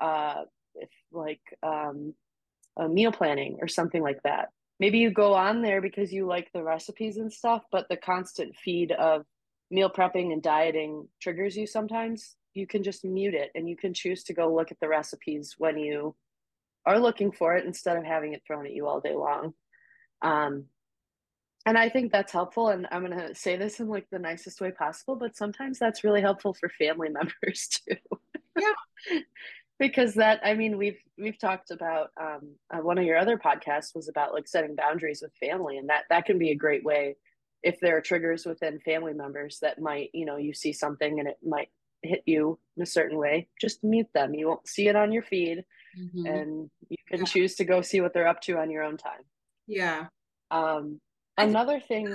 [0.00, 2.14] uh if like um,
[2.76, 4.48] a meal planning or something like that.
[4.78, 8.56] Maybe you go on there because you like the recipes and stuff, but the constant
[8.56, 9.26] feed of
[9.70, 12.36] meal prepping and dieting triggers you sometimes.
[12.54, 15.54] You can just mute it and you can choose to go look at the recipes
[15.58, 16.16] when you
[16.86, 19.52] are looking for it instead of having it thrown at you all day long.
[20.22, 20.64] Um,
[21.66, 22.68] and I think that's helpful.
[22.68, 26.04] And I'm going to say this in like the nicest way possible, but sometimes that's
[26.04, 27.96] really helpful for family members too.
[28.58, 28.72] Yeah
[29.80, 33.96] because that i mean we've we've talked about um, uh, one of your other podcasts
[33.96, 37.16] was about like setting boundaries with family and that that can be a great way
[37.64, 41.28] if there are triggers within family members that might you know you see something and
[41.28, 41.70] it might
[42.02, 45.22] hit you in a certain way just mute them you won't see it on your
[45.22, 45.64] feed
[45.98, 46.26] mm-hmm.
[46.26, 47.24] and you can yeah.
[47.24, 49.20] choose to go see what they're up to on your own time
[49.66, 50.06] yeah
[50.50, 51.00] um
[51.36, 52.06] another thing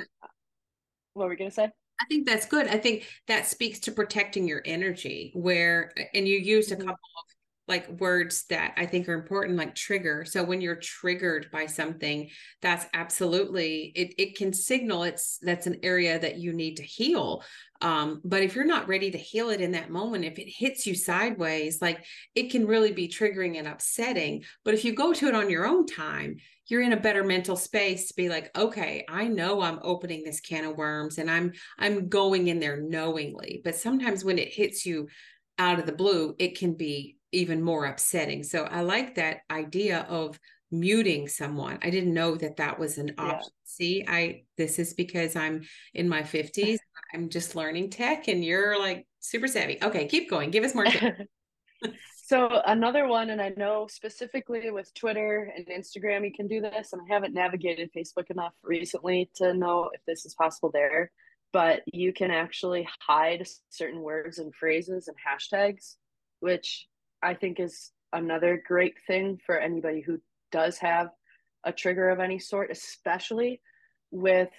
[1.14, 2.68] what were we going to say I think that's good.
[2.68, 6.82] I think that speaks to protecting your energy where and you used a mm-hmm.
[6.82, 7.35] couple of
[7.68, 10.24] like words that I think are important, like trigger.
[10.26, 12.30] So when you're triggered by something,
[12.62, 14.14] that's absolutely it.
[14.18, 17.44] It can signal it's that's an area that you need to heal.
[17.82, 20.88] Um, but if you're not ready to heal it in that moment, if it hits
[20.88, 24.44] you sideways, like it can really be triggering and upsetting.
[24.64, 27.56] But if you go to it on your own time, you're in a better mental
[27.56, 31.52] space to be like, okay, I know I'm opening this can of worms and I'm
[31.78, 33.62] I'm going in there knowingly.
[33.64, 35.08] But sometimes when it hits you
[35.58, 38.44] out of the blue, it can be even more upsetting.
[38.44, 40.40] So I like that idea of
[40.72, 41.80] muting someone.
[41.82, 43.40] I didn't know that that was an option.
[43.40, 43.66] Yeah.
[43.66, 46.78] See, I this is because I'm in my 50s.
[47.14, 49.78] I'm just learning tech and you're like super savvy.
[49.82, 50.52] Okay, keep going.
[50.52, 50.86] Give us more
[52.28, 56.92] So another one, and I know specifically with Twitter and Instagram, you can do this,
[56.92, 61.12] and I haven't navigated Facebook enough recently to know if this is possible there.
[61.54, 65.98] But you can actually hide certain words and phrases and hashtags,
[66.40, 66.88] which
[67.26, 70.20] I think is another great thing for anybody who
[70.52, 71.10] does have
[71.64, 73.62] a trigger of any sort, especially
[74.12, 74.50] with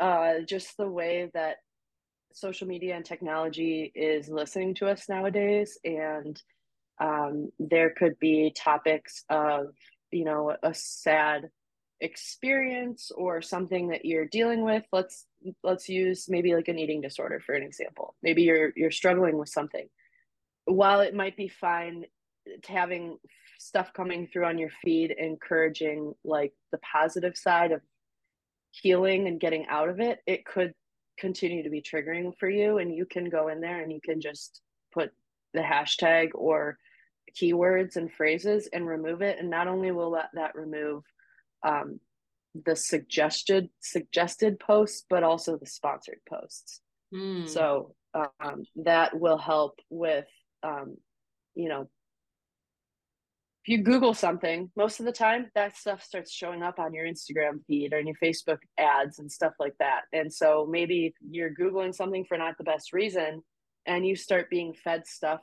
[0.00, 1.56] uh, just the way that
[2.32, 5.78] social media and technology is listening to us nowadays.
[5.84, 6.40] And
[7.00, 9.68] um, there could be topics of,
[10.10, 11.48] you know, a sad
[12.00, 14.84] experience or something that you're dealing with.
[14.92, 15.26] Let's
[15.62, 18.14] let's use maybe like an eating disorder for an example.
[18.22, 19.88] Maybe you're you're struggling with something
[20.66, 22.04] while it might be fine
[22.66, 23.18] having
[23.58, 27.80] stuff coming through on your feed encouraging like the positive side of
[28.70, 30.72] healing and getting out of it it could
[31.18, 34.20] continue to be triggering for you and you can go in there and you can
[34.20, 34.60] just
[34.92, 35.10] put
[35.54, 36.76] the hashtag or
[37.40, 41.02] keywords and phrases and remove it and not only will that, that remove
[41.64, 41.98] um,
[42.66, 46.80] the suggested suggested posts but also the sponsored posts
[47.14, 47.48] mm.
[47.48, 50.26] so um, that will help with
[50.64, 50.96] um,
[51.54, 51.88] you know,
[53.64, 57.06] if you Google something, most of the time that stuff starts showing up on your
[57.06, 60.02] Instagram feed or in your Facebook ads and stuff like that.
[60.12, 63.42] And so maybe you're Googling something for not the best reason
[63.86, 65.40] and you start being fed stuff,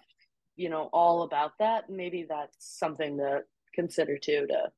[0.56, 1.90] you know, all about that.
[1.90, 3.40] Maybe that's something to
[3.74, 4.70] consider too to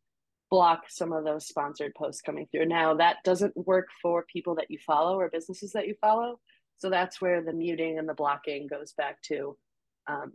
[0.49, 2.67] block some of those sponsored posts coming through.
[2.67, 6.39] Now, that doesn't work for people that you follow or businesses that you follow.
[6.77, 9.57] So that's where the muting and the blocking goes back to
[10.07, 10.33] um,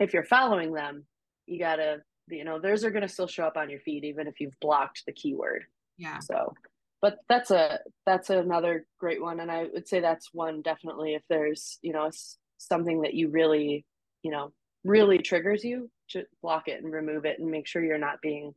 [0.00, 1.04] if you're following them,
[1.46, 4.40] you gotta, you know, those are gonna still show up on your feed even if
[4.40, 5.64] you've blocked the keyword.
[5.96, 6.18] Yeah.
[6.20, 6.54] So,
[7.00, 11.22] but that's a that's another great one, and I would say that's one definitely if
[11.28, 12.10] there's you know
[12.58, 13.84] something that you really
[14.22, 14.52] you know
[14.84, 18.54] really triggers you, to block it and remove it, and make sure you're not being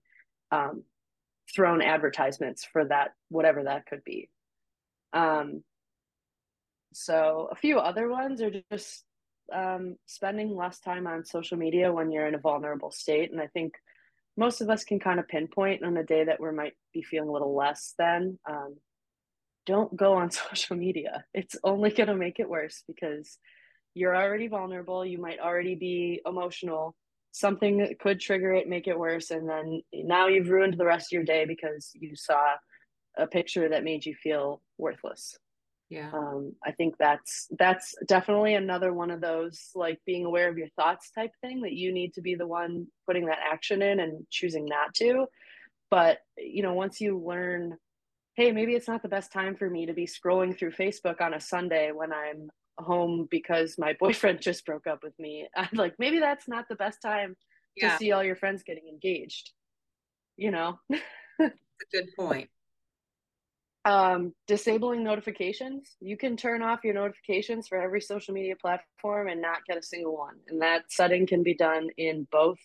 [0.51, 0.83] um,
[1.53, 4.29] thrown advertisements for that whatever that could be.
[5.13, 5.63] Um,
[6.93, 9.03] so a few other ones are just
[9.53, 13.31] um, spending less time on social media when you're in a vulnerable state.
[13.31, 13.73] And I think
[14.35, 17.29] most of us can kind of pinpoint on a day that we might be feeling
[17.29, 18.37] a little less than.
[18.49, 18.77] Um,
[19.65, 21.25] don't go on social media.
[21.33, 23.37] It's only going to make it worse because
[23.93, 25.05] you're already vulnerable.
[25.05, 26.95] You might already be emotional.
[27.31, 29.31] Something could trigger it, make it worse.
[29.31, 32.55] And then now you've ruined the rest of your day because you saw
[33.17, 35.37] a picture that made you feel worthless
[35.89, 36.11] yeah.
[36.11, 40.67] Um, i think that's that's definitely another one of those like being aware of your
[40.75, 44.25] thoughts type thing that you need to be the one putting that action in and
[44.29, 45.27] choosing not to.
[45.89, 47.77] But you know once you learn
[48.35, 51.33] hey maybe it's not the best time for me to be scrolling through facebook on
[51.33, 55.95] a sunday when i'm home because my boyfriend just broke up with me i'm like
[55.99, 57.35] maybe that's not the best time
[57.75, 57.91] yeah.
[57.91, 59.51] to see all your friends getting engaged
[60.37, 60.79] you know?
[61.39, 61.51] A
[61.91, 62.49] good point
[63.87, 65.95] um, disabling notifications.
[66.01, 69.81] You can turn off your notifications for every social media platform and not get a
[69.81, 70.35] single one.
[70.49, 72.59] And that setting can be done in both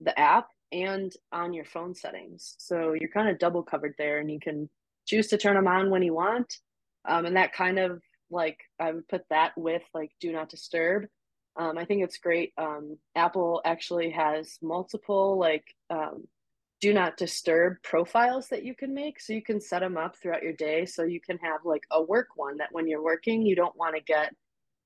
[0.00, 2.54] the app and on your phone settings.
[2.58, 4.70] So you're kind of double covered there and you can
[5.06, 6.54] choose to turn them on when you want.
[7.04, 11.06] Um, and that kind of like, I would put that with like do not disturb.
[11.56, 12.52] Um, I think it's great.
[12.58, 16.28] Um, Apple actually has multiple like um,
[16.84, 19.18] do not disturb profiles that you can make.
[19.18, 22.02] So you can set them up throughout your day so you can have like a
[22.02, 24.34] work one that when you're working you don't want to get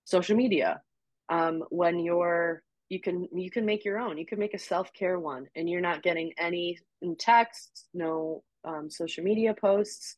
[0.04, 0.80] social media.
[1.28, 4.16] Um, when you're you can you can make your own.
[4.16, 6.78] You can make a self-care one and you're not getting any
[7.18, 10.14] texts no um, social media posts.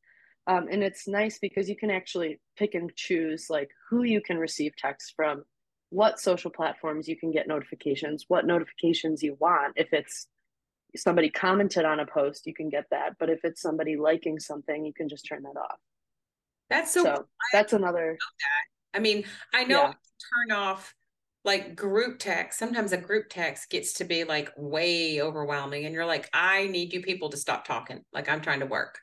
[0.49, 4.37] Um, and it's nice because you can actually pick and choose like who you can
[4.37, 5.45] receive texts from
[5.89, 10.29] what social platforms you can get notifications what notifications you want if it's
[10.97, 13.17] somebody commented on a post, you can get that.
[13.19, 15.79] But if it's somebody liking something, you can just turn that off.
[16.69, 18.17] That's so, so that's another.
[18.95, 19.93] I mean, I know yeah.
[20.49, 20.95] turn off
[21.45, 26.07] like group text sometimes a group text gets to be like way overwhelming and you're
[26.07, 28.99] like i need you people to stop talking like i'm trying to work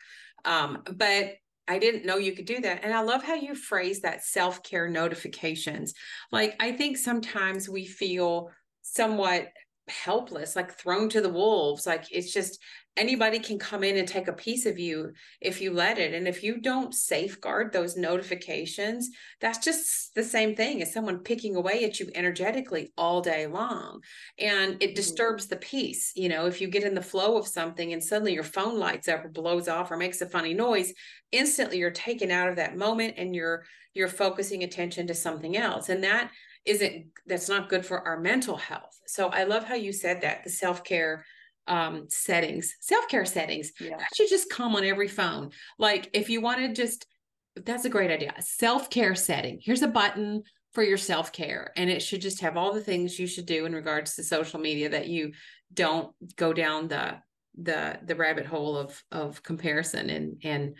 [0.46, 1.34] um but
[1.68, 4.88] i didn't know you could do that and i love how you phrase that self-care
[4.88, 5.94] notifications
[6.32, 8.52] like i think sometimes we feel
[8.84, 9.48] somewhat
[9.90, 12.60] helpless like thrown to the wolves like it's just
[12.98, 16.28] anybody can come in and take a piece of you if you let it and
[16.28, 19.10] if you don't safeguard those notifications
[19.40, 24.02] that's just the same thing as someone picking away at you energetically all day long
[24.40, 24.96] and it mm-hmm.
[24.96, 28.34] disturbs the peace you know if you get in the flow of something and suddenly
[28.34, 30.94] your phone lights up or blows off or makes a funny noise
[31.32, 33.64] instantly you're taken out of that moment and you're
[33.94, 36.30] you're focusing attention to something else and that
[36.68, 40.44] isn't that's not good for our mental health so i love how you said that
[40.44, 41.24] the self-care
[41.68, 43.72] um, settings, self care settings.
[43.80, 43.98] Yeah.
[43.98, 45.52] That should just come on every phone.
[45.78, 47.06] Like if you want to just,
[47.56, 48.34] that's a great idea.
[48.40, 49.60] Self care setting.
[49.62, 50.44] Here's a button
[50.74, 53.66] for your self care, and it should just have all the things you should do
[53.66, 55.34] in regards to social media that you
[55.74, 57.18] don't go down the
[57.60, 60.76] the the rabbit hole of of comparison and and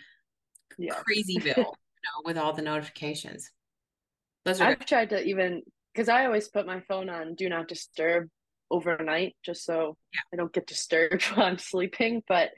[0.78, 0.94] yeah.
[1.08, 3.50] bill you know, with all the notifications.
[4.46, 5.64] I've tried to even
[5.98, 8.30] because I always put my phone on do not disturb
[8.70, 10.20] overnight just so yeah.
[10.32, 12.22] I don't get disturbed while I'm sleeping.
[12.28, 12.52] But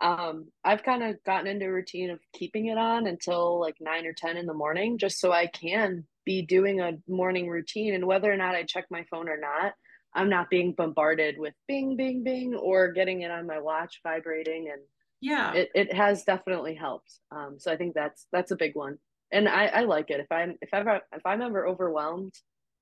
[0.00, 4.06] um, I've kind of gotten into a routine of keeping it on until like nine
[4.06, 7.94] or 10 in the morning, just so I can be doing a morning routine.
[7.94, 9.74] And whether or not I check my phone or not,
[10.14, 14.70] I'm not being bombarded with bing, bing, bing, or getting it on my watch vibrating.
[14.72, 14.80] And
[15.20, 17.12] yeah, it, it has definitely helped.
[17.30, 18.96] Um, so I think that's, that's a big one.
[19.30, 20.20] And I, I like it.
[20.20, 22.34] If I'm, if ever, if I'm ever overwhelmed,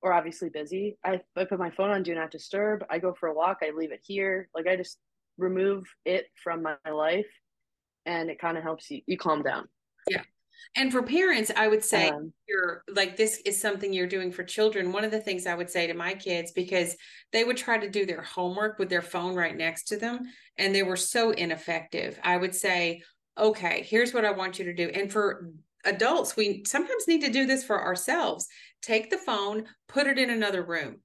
[0.05, 0.97] or obviously busy.
[1.03, 2.85] I, I put my phone on do not disturb.
[2.91, 3.57] I go for a walk.
[3.63, 4.47] I leave it here.
[4.53, 4.99] Like I just
[5.39, 7.25] remove it from my life,
[8.05, 9.67] and it kind of helps you you calm down.
[10.09, 10.21] Yeah.
[10.77, 14.43] And for parents, I would say um, you're like this is something you're doing for
[14.43, 14.91] children.
[14.91, 16.95] One of the things I would say to my kids because
[17.33, 20.21] they would try to do their homework with their phone right next to them
[20.59, 22.19] and they were so ineffective.
[22.23, 23.01] I would say,
[23.39, 25.51] "Okay, here's what I want you to do." And for
[25.83, 28.47] adults, we sometimes need to do this for ourselves.
[28.85, 30.97] Take the phone, put it in another room.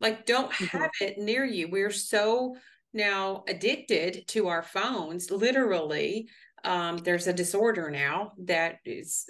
[0.00, 0.78] Like, don't mm-hmm.
[0.78, 1.68] have it near you.
[1.68, 2.56] We're so
[2.94, 6.28] now addicted to our phones, literally.
[6.64, 9.26] Um, there's a disorder now that is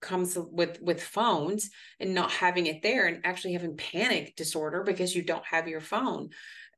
[0.00, 5.14] comes with with phones and not having it there and actually having panic disorder because
[5.14, 6.28] you don't have your phone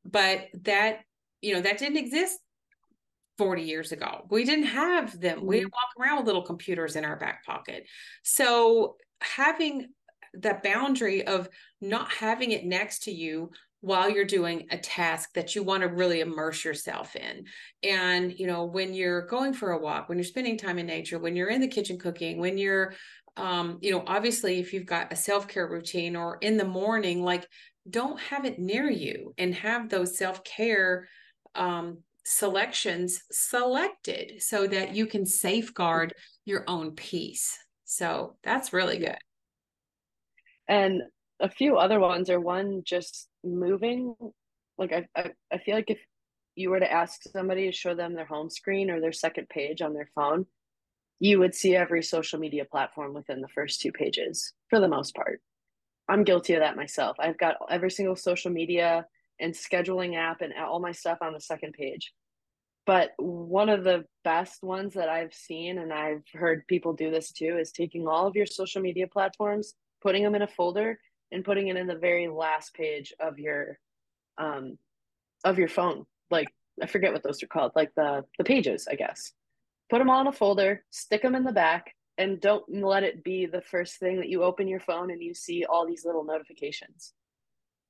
[0.05, 0.99] but that
[1.41, 2.39] you know that didn't exist
[3.37, 4.25] 40 years ago.
[4.29, 5.45] We didn't have them.
[5.45, 6.01] We didn't mm-hmm.
[6.01, 7.85] walk around with little computers in our back pocket.
[8.23, 9.89] So having
[10.39, 11.49] the boundary of
[11.81, 15.87] not having it next to you while you're doing a task that you want to
[15.87, 17.45] really immerse yourself in.
[17.83, 21.19] And, you know, when you're going for a walk, when you're spending time in nature,
[21.19, 22.95] when you're in the kitchen cooking, when you're,
[23.37, 27.23] um, you know, obviously if you've got a self care routine or in the morning,
[27.23, 27.47] like
[27.87, 31.07] don't have it near you and have those self care
[31.53, 36.13] um, selections selected so that you can safeguard
[36.43, 37.57] your own peace.
[37.83, 39.17] So that's really good.
[40.67, 41.03] And
[41.39, 44.15] a few other ones are one just moving.
[44.77, 45.99] Like I, I, I feel like if
[46.55, 49.81] you were to ask somebody to show them their home screen or their second page
[49.81, 50.45] on their phone,
[51.19, 55.15] you would see every social media platform within the first two pages for the most
[55.15, 55.41] part.
[56.07, 57.17] I'm guilty of that myself.
[57.19, 59.05] I've got every single social media
[59.39, 62.13] and scheduling app and all my stuff on the second page.
[62.85, 67.31] But one of the best ones that I've seen, and I've heard people do this
[67.31, 69.73] too, is taking all of your social media platforms,
[70.05, 70.99] putting them in a folder,
[71.31, 73.79] and putting it in the very last page of your
[74.37, 74.77] um
[75.43, 76.05] of your phone.
[76.29, 76.47] Like
[76.81, 79.31] I forget what those are called, like the the pages, I guess.
[79.89, 83.23] Put them all in a folder, stick them in the back, and don't let it
[83.23, 86.23] be the first thing that you open your phone and you see all these little
[86.23, 87.13] notifications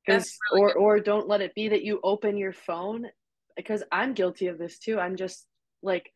[0.05, 0.79] because really or good.
[0.79, 3.07] or don't let it be that you open your phone
[3.55, 5.45] because i'm guilty of this too i'm just
[5.81, 6.11] like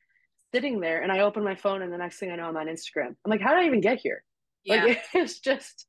[0.54, 2.68] sitting there and i open my phone and the next thing i know i'm on
[2.68, 4.24] instagram i'm like how did i even get here
[4.64, 4.84] yeah.
[4.84, 5.86] like it's just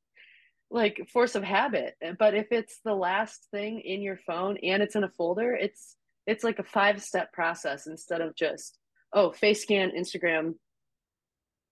[0.70, 1.94] like force of habit.
[2.18, 5.96] But if it's the last thing in your phone and it's in a folder it's
[6.26, 8.78] it's like a five step process instead of just
[9.12, 10.54] oh face scan instagram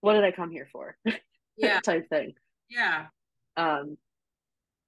[0.01, 0.97] what did i come here for?
[1.61, 1.81] Yeah.
[1.81, 2.35] Type thing.
[2.69, 3.07] Yeah.
[3.57, 3.97] Um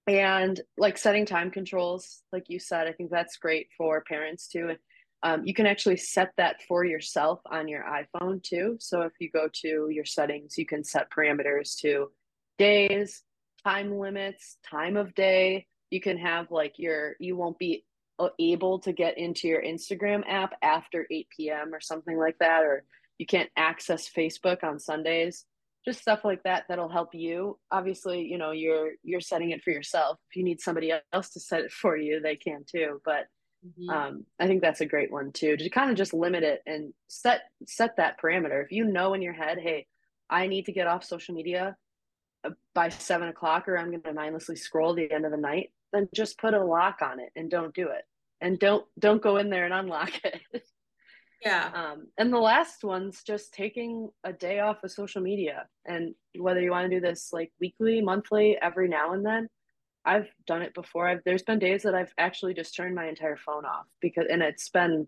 [0.07, 4.75] and like setting time controls like you said i think that's great for parents too.
[5.21, 8.77] Um, you can actually set that for yourself on your iphone too.
[8.79, 12.09] So if you go to your settings you can set parameters to
[12.57, 13.23] days
[13.65, 15.67] time limits time of day.
[15.89, 17.85] You can have like your you won't be
[18.39, 22.83] able to get into your instagram app after 8 p.m or something like that or
[23.17, 25.45] you can't access facebook on sundays.
[25.83, 27.57] Just stuff like that that'll help you.
[27.71, 30.17] Obviously you know you're you're setting it for yourself.
[30.29, 33.25] If you need somebody else to set it for you they can too but
[33.65, 33.89] mm-hmm.
[33.89, 36.93] um, i think that's a great one too to kind of just limit it and
[37.07, 38.63] set set that parameter.
[38.63, 39.87] If you know in your head hey
[40.29, 41.73] i need to get off social media uh,
[42.73, 46.07] by seven o'clock or i'm going to mindlessly scroll the end of the night then
[46.15, 48.03] just put a lock on it and don't do it
[48.39, 50.41] and don't don't go in there and unlock it
[51.41, 51.71] Yeah.
[51.73, 55.65] Um, and the last one's just taking a day off of social media.
[55.85, 59.47] And whether you want to do this like weekly, monthly, every now and then,
[60.05, 61.07] I've done it before.
[61.07, 64.41] I've there's been days that I've actually just turned my entire phone off because and
[64.41, 65.07] it's been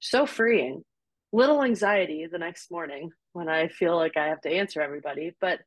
[0.00, 0.84] so freeing.
[1.32, 5.60] Little anxiety the next morning when I feel like I have to answer everybody, but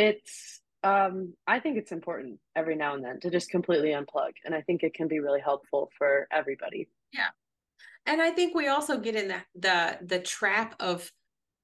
[0.00, 4.54] it's um I think it's important every now and then to just completely unplug and
[4.54, 6.88] I think it can be really helpful for everybody.
[7.12, 7.28] Yeah.
[8.06, 11.10] And i think we also get in the the the trap of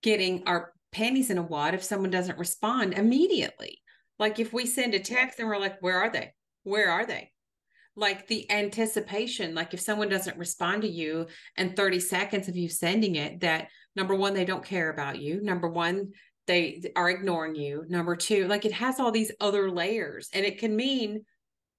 [0.03, 3.83] getting our panties in a wad if someone doesn't respond immediately.
[4.19, 6.35] Like if we send a text and we're like where are they?
[6.65, 7.33] Where are they?
[7.97, 11.27] Like the anticipation like if someone doesn't respond to you
[11.57, 15.41] and 30 seconds of you sending it that number one they don't care about you.
[15.41, 16.13] Number one
[16.47, 20.59] they are ignoring you number two like it has all these other layers and it
[20.59, 21.25] can mean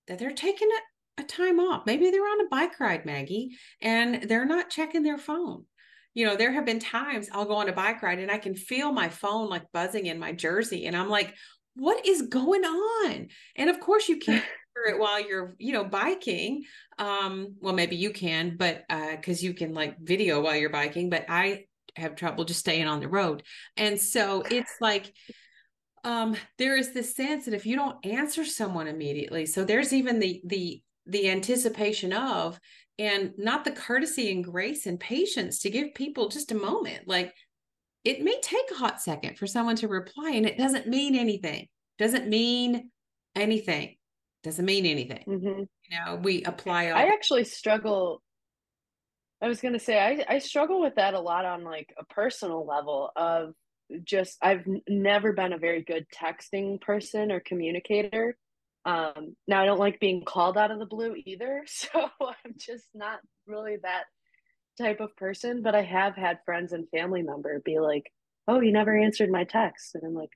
[0.08, 0.84] that they're taking it
[1.18, 1.86] a time off.
[1.86, 5.66] Maybe they're on a bike ride, Maggie, and they're not checking their phone.
[6.14, 8.56] You know, there have been times I'll go on a bike ride and I can
[8.56, 10.86] feel my phone like buzzing in my jersey.
[10.86, 11.34] And I'm like,
[11.76, 13.28] what is going on?
[13.56, 16.64] And of course, you can't hear it while you're, you know, biking.
[16.98, 21.10] Um, well, maybe you can, but uh, because you can like video while you're biking,
[21.10, 21.66] but I
[21.98, 23.44] have trouble just staying on the road.
[23.76, 25.14] And so it's like,
[26.04, 30.20] um, there is this sense that if you don't answer someone immediately, so there's even
[30.20, 32.60] the the the anticipation of
[33.00, 37.34] and not the courtesy and grace and patience to give people just a moment like
[38.04, 41.68] it may take a hot second for someone to reply and it doesn't mean anything
[41.98, 42.90] doesn't mean
[43.36, 43.96] anything
[44.44, 45.60] doesn't mean anything mm-hmm.
[45.60, 48.22] you know we apply all- i actually struggle
[49.42, 52.66] i was to say I, I struggle with that a lot on like a personal
[52.66, 53.54] level of
[54.04, 58.38] just i've never been a very good texting person or communicator
[58.88, 61.90] um, now I don't like being called out of the blue either, so
[62.22, 64.06] I'm just not really that
[64.78, 65.62] type of person.
[65.62, 68.12] But I have had friends and family member be like,
[68.48, 70.32] "Oh, you never answered my text," and I'm like,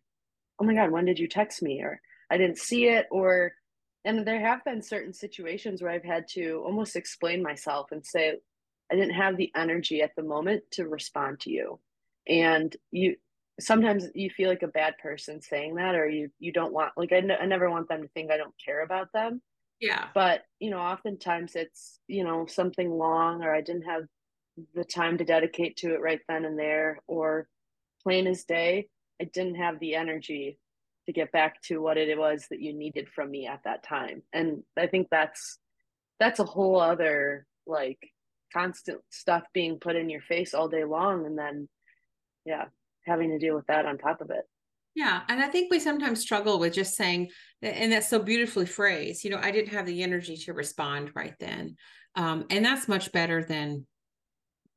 [0.59, 3.53] "Oh my god, when did you text me?" Or I didn't see it, or
[4.03, 8.37] and there have been certain situations where I've had to almost explain myself and say,
[8.91, 11.79] I didn't have the energy at the moment to respond to you.
[12.27, 13.15] And you
[13.59, 17.11] sometimes you feel like a bad person saying that or you you don't want like
[17.11, 19.41] I, n- I never want them to think i don't care about them.
[19.79, 20.07] Yeah.
[20.13, 24.03] But you know oftentimes it's you know something long or i didn't have
[24.75, 27.47] the time to dedicate to it right then and there or
[28.03, 28.87] plain as day
[29.21, 30.59] i didn't have the energy
[31.05, 34.21] to get back to what it was that you needed from me at that time.
[34.33, 35.57] And i think that's
[36.19, 37.99] that's a whole other like
[38.53, 41.67] constant stuff being put in your face all day long and then
[42.45, 42.65] yeah
[43.05, 44.43] having to deal with that on top of it.
[44.95, 45.21] Yeah.
[45.29, 47.29] And I think we sometimes struggle with just saying,
[47.61, 51.33] and that's so beautifully phrased, you know, I didn't have the energy to respond right
[51.39, 51.77] then.
[52.15, 53.85] Um, and that's much better than,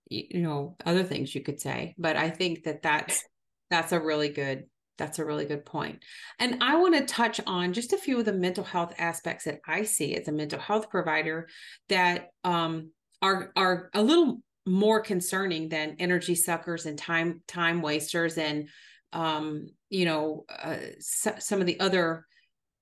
[0.08, 1.94] you know, other things you could say.
[1.98, 3.24] But I think that that's,
[3.70, 4.64] that's a really good,
[4.98, 6.04] that's a really good point.
[6.38, 9.58] And I want to touch on just a few of the mental health aspects that
[9.66, 11.48] I see as a mental health provider
[11.88, 12.90] that um,
[13.24, 18.68] are, are a little more concerning than energy suckers and time time wasters and
[19.12, 22.26] um, you know uh, so, some of the other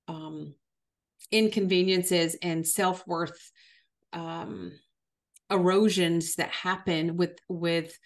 [0.08, 0.54] um,
[1.30, 3.52] inconveniences and self-worth
[4.12, 4.72] um,
[5.50, 7.96] erosions that happen with with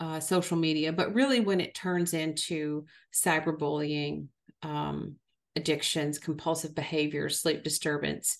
[0.00, 0.92] uh, social media.
[0.92, 4.26] But really when it turns into cyberbullying
[4.62, 5.16] um,
[5.56, 8.38] addictions compulsive behaviors sleep disturbance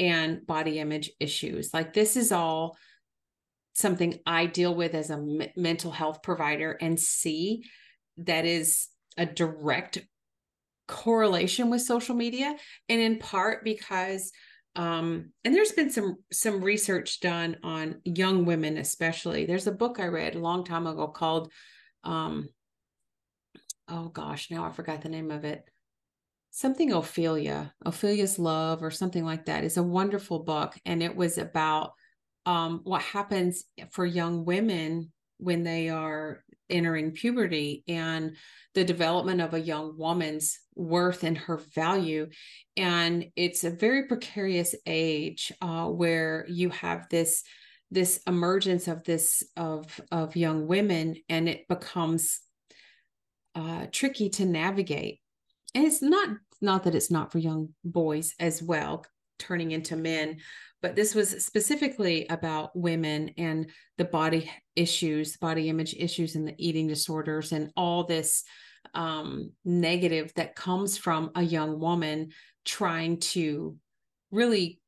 [0.00, 1.72] and body image issues.
[1.72, 2.76] Like this is all
[3.74, 7.64] something I deal with as a m- mental health provider and see
[8.16, 9.98] that is a direct
[10.88, 12.56] correlation with social media.
[12.88, 14.32] And in part because
[14.76, 19.44] um and there's been some some research done on young women especially.
[19.44, 21.52] There's a book i read a long time ago called
[22.04, 22.48] um
[23.88, 25.68] oh gosh now i forgot the name of it
[26.50, 31.38] something ophelia ophelia's love or something like that is a wonderful book and it was
[31.38, 31.92] about
[32.46, 38.36] um, what happens for young women when they are entering puberty and
[38.74, 42.28] the development of a young woman's worth and her value.
[42.76, 47.42] And it's a very precarious age uh, where you have this
[47.92, 52.40] this emergence of this of of young women and it becomes
[53.56, 55.20] uh, tricky to navigate.
[55.74, 56.28] And it's not
[56.60, 59.04] not that it's not for young boys as well,
[59.38, 60.38] turning into men,
[60.82, 66.54] but this was specifically about women and the body issues, body image issues, and the
[66.58, 68.44] eating disorders, and all this
[68.94, 72.30] um, negative that comes from a young woman
[72.64, 73.76] trying to
[74.30, 74.80] really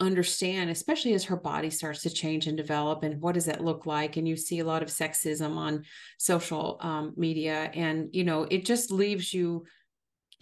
[0.00, 3.86] understand, especially as her body starts to change and develop, and what does that look
[3.86, 4.16] like?
[4.16, 5.84] And you see a lot of sexism on
[6.18, 9.64] social um, media, and you know, it just leaves you.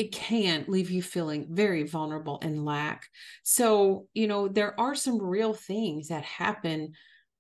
[0.01, 3.07] It can leave you feeling very vulnerable and lack.
[3.43, 6.93] So, you know, there are some real things that happen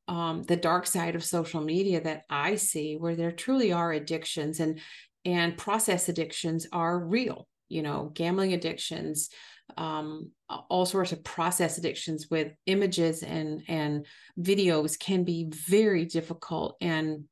[0.08, 4.60] um, the dark side of social media that I see where there truly are addictions
[4.60, 4.80] and
[5.24, 9.30] and process addictions are real you know gambling addictions
[9.78, 10.30] um,
[10.68, 14.04] all sorts of process addictions with images and and
[14.38, 17.24] videos can be very difficult and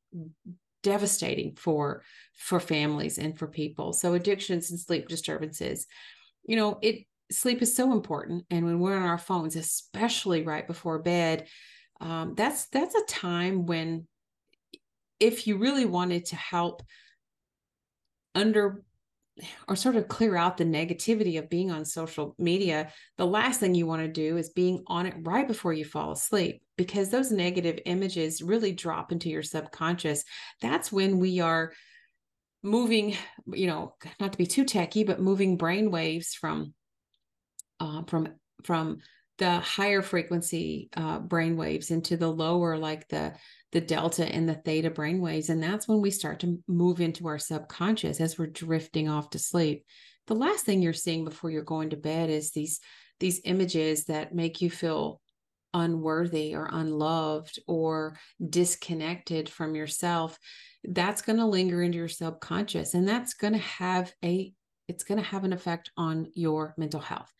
[0.83, 2.03] devastating for
[2.37, 3.93] for families and for people.
[3.93, 5.87] So addictions and sleep disturbances
[6.49, 8.45] you know it sleep is so important.
[8.51, 11.47] And when we're on our phones especially right before bed
[12.01, 14.07] um, that's that's a time when
[15.21, 16.83] if you really wanted to help
[18.35, 18.83] under
[19.69, 23.75] or sort of clear out the negativity of being on social media, the last thing
[23.75, 27.31] you want to do is being on it right before you fall asleep because those
[27.31, 30.25] negative images really drop into your subconscious.
[30.61, 31.73] That's when we are
[32.63, 33.17] moving,
[33.53, 36.75] you know, not to be too techy, but moving brain waves from
[37.81, 38.29] uh, from
[38.65, 38.99] from
[39.39, 43.35] the higher frequency uh, brain waves into the lower, like the
[43.73, 45.51] the delta and the theta brain waves.
[45.51, 49.39] And that's when we start to move into our subconscious as we're drifting off to
[49.39, 49.85] sleep.
[50.27, 52.81] The last thing you're seeing before you're going to bed is these
[53.21, 55.21] these images that make you feel
[55.75, 60.39] unworthy or unloved or disconnected from yourself
[60.85, 64.53] that's going to linger into your subconscious and that's going to have a
[64.87, 67.31] it's going to have an effect on your mental health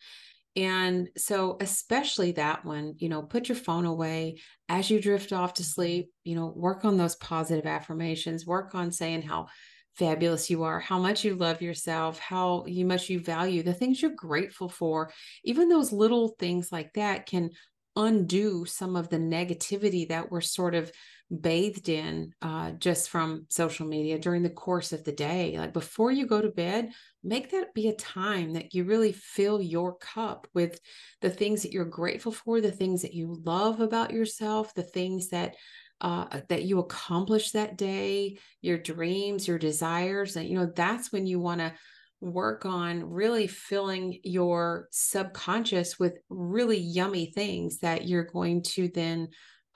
[0.55, 5.53] and so, especially that one, you know, put your phone away as you drift off
[5.55, 5.69] to mm-hmm.
[5.69, 9.47] sleep, you know, work on those positive affirmations, work on saying how
[9.95, 14.11] fabulous you are, how much you love yourself, how much you value the things you're
[14.11, 15.11] grateful for.
[15.43, 17.51] Even those little things like that can
[17.95, 20.91] undo some of the negativity that we're sort of
[21.29, 25.57] bathed in uh, just from social media during the course of the day.
[25.57, 26.91] Like before you go to bed,
[27.23, 30.79] make that be a time that you really fill your cup with
[31.21, 35.29] the things that you're grateful for, the things that you love about yourself, the things
[35.29, 35.55] that
[36.01, 40.35] uh, that you accomplish that day, your dreams, your desires.
[40.35, 41.73] And you know that's when you want to
[42.21, 49.29] work on really filling your subconscious with really yummy things that you're going to then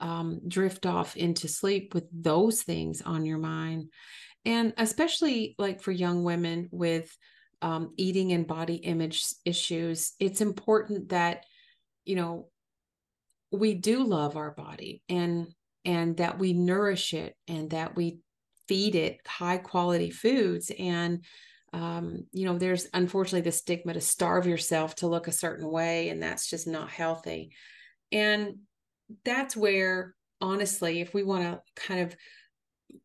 [0.04, 3.88] um, drift off into sleep with those things on your mind.
[4.44, 7.16] And especially like for young women with
[7.62, 11.46] um, eating and body image issues, it's important that,
[12.04, 12.48] you know,
[13.50, 15.46] we do love our body and
[15.86, 18.18] and that we nourish it and that we
[18.68, 21.24] feed it high quality foods and
[21.72, 26.08] um, you know there's unfortunately the stigma to starve yourself to look a certain way
[26.08, 27.52] and that's just not healthy
[28.10, 28.56] and
[29.24, 32.16] that's where honestly if we want to kind of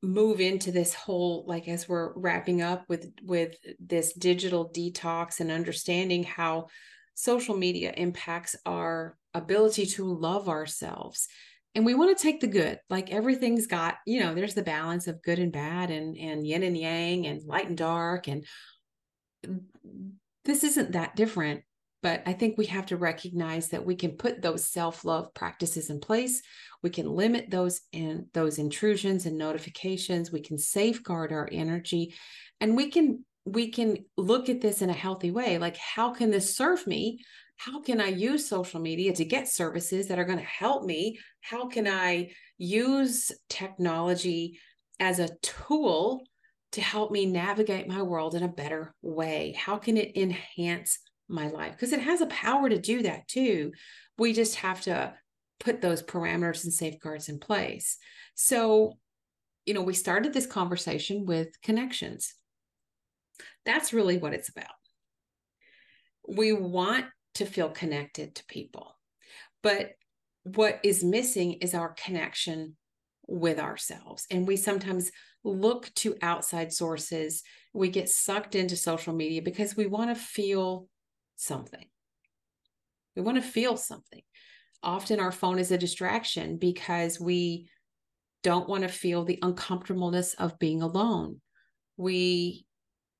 [0.01, 5.51] move into this whole like as we're wrapping up with with this digital detox and
[5.51, 6.67] understanding how
[7.15, 11.27] social media impacts our ability to love ourselves
[11.75, 15.07] and we want to take the good like everything's got you know there's the balance
[15.07, 18.45] of good and bad and and yin and yang and light and dark and
[20.45, 21.61] this isn't that different
[22.01, 25.99] but I think we have to recognize that we can put those self-love practices in
[25.99, 26.41] place.
[26.81, 30.31] We can limit those and those intrusions and notifications.
[30.31, 32.15] We can safeguard our energy
[32.61, 35.57] and we can we can look at this in a healthy way.
[35.57, 37.19] Like how can this serve me?
[37.57, 41.19] How can I use social media to get services that are going to help me?
[41.41, 44.59] How can I use technology
[44.99, 46.23] as a tool
[46.73, 49.57] to help me navigate my world in a better way?
[49.57, 50.99] How can it enhance
[51.29, 53.71] my life because it has a power to do that too.
[54.17, 55.13] We just have to
[55.59, 57.97] put those parameters and safeguards in place.
[58.35, 58.97] So,
[59.65, 62.33] you know, we started this conversation with connections.
[63.65, 64.67] That's really what it's about.
[66.27, 67.05] We want
[67.35, 68.95] to feel connected to people,
[69.61, 69.91] but
[70.43, 72.75] what is missing is our connection
[73.27, 74.25] with ourselves.
[74.31, 75.11] And we sometimes
[75.43, 77.43] look to outside sources.
[77.73, 80.87] We get sucked into social media because we want to feel
[81.39, 81.85] something.
[83.15, 84.21] We want to feel something.
[84.83, 87.69] Often our phone is a distraction because we
[88.43, 91.41] don't want to feel the uncomfortableness of being alone.
[91.97, 92.65] We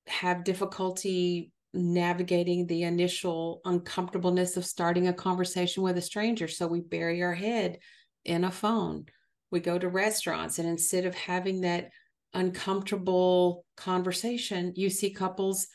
[0.06, 6.48] have difficulty navigating the initial uncomfortableness of starting a conversation with a stranger.
[6.48, 7.78] So we bury our head
[8.24, 9.06] in a phone.
[9.50, 11.90] We go to restaurants, and instead of having that
[12.32, 15.66] uncomfortable conversation, you see couples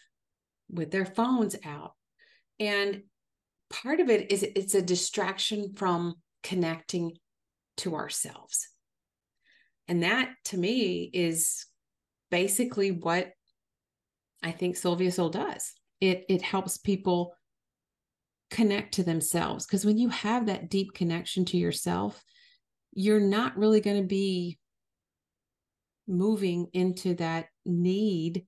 [0.70, 1.95] with their phones out.
[2.60, 3.03] And
[3.70, 7.18] part of it is it's a distraction from connecting
[7.78, 8.68] to ourselves.
[9.88, 11.66] And that to me is
[12.32, 13.32] basically what
[14.41, 15.74] I think Soul Via Soul does.
[16.01, 17.36] It it helps people
[18.51, 22.24] connect to themselves because when you have that deep connection to yourself,
[22.93, 24.58] you're not really going to be
[26.08, 28.45] moving into that need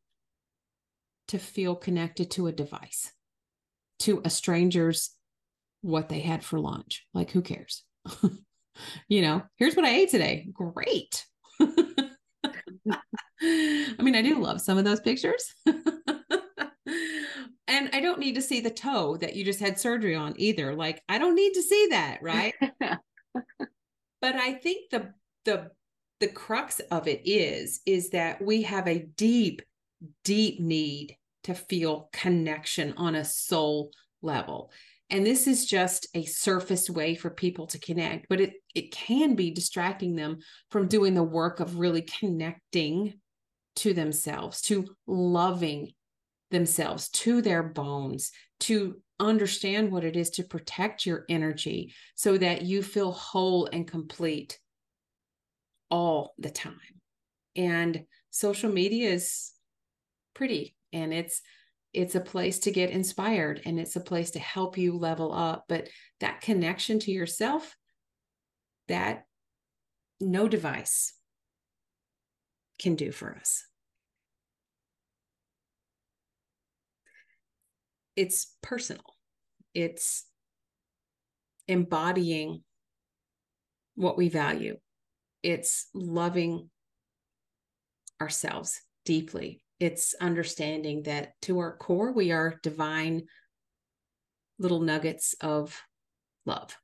[1.28, 3.12] to feel connected to a device,
[4.00, 5.12] to a stranger's
[5.82, 7.06] what they had for lunch.
[7.14, 7.84] Like, who cares?
[9.08, 10.48] you know, here's what I ate today.
[10.52, 11.26] Great.
[13.42, 15.54] I mean, I do love some of those pictures.
[15.66, 15.78] and
[17.94, 20.76] I don't need to see the toe that you just had surgery on either.
[20.76, 22.54] Like, I don't need to see that, right?
[22.80, 25.14] but I think the
[25.46, 25.72] the
[26.20, 29.62] the crux of it is is that we have a deep
[30.24, 31.16] deep need
[31.48, 33.92] to feel connection on a soul
[34.22, 34.72] level.
[35.10, 39.36] And this is just a surface way for people to connect but it it can
[39.36, 40.40] be distracting them
[40.70, 43.14] from doing the work of really connecting
[43.78, 45.92] to themselves to loving
[46.52, 52.64] themselves to their bones to understand what it is to protect your energy so that
[52.64, 54.60] you feel whole and complete
[55.90, 56.74] all the time.
[57.56, 59.52] And social media is
[60.34, 61.42] pretty and it's
[61.94, 65.66] it's a place to get inspired and it's a place to help you level up
[65.68, 65.88] but
[66.20, 67.76] that connection to yourself
[68.88, 69.24] that
[70.20, 71.14] no device
[72.80, 73.66] can do for us.
[78.16, 79.04] It's personal.
[79.74, 80.26] It's
[81.68, 82.64] embodying
[83.96, 84.78] what we value.
[85.44, 86.70] It's loving
[88.20, 93.28] ourselves deeply it's understanding that to our core, we are divine
[94.60, 95.80] little nuggets of
[96.46, 96.76] love.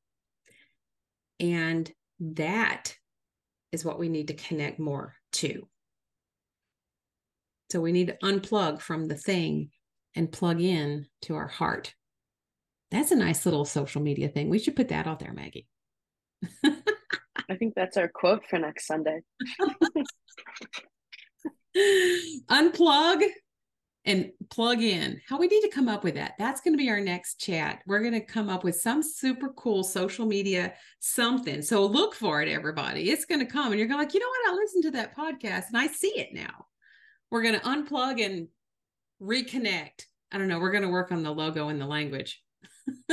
[1.40, 2.96] And that
[3.72, 5.68] is what we need to connect more to.
[7.72, 9.72] So we need to unplug from the thing
[10.16, 11.96] and plug in to our heart.
[12.92, 14.50] That's a nice little social media thing.
[14.50, 15.68] We should put that out there, Maggie.
[17.50, 19.22] I think that's our quote for next Sunday.
[21.76, 23.24] unplug
[24.06, 25.22] and plug in.
[25.28, 26.34] How we need to come up with that.
[26.38, 27.82] That's going to be our next chat.
[27.88, 31.62] We're going to come up with some super cool social media something.
[31.62, 33.10] So look for it, everybody.
[33.10, 33.72] It's going to come.
[33.72, 34.52] And you're going to like, you know what?
[34.52, 36.66] I listened to that podcast and I see it now.
[37.32, 38.48] We're going to unplug and
[39.22, 40.06] reconnect.
[40.32, 40.60] I don't know.
[40.60, 42.42] We're going to work on the logo and the language.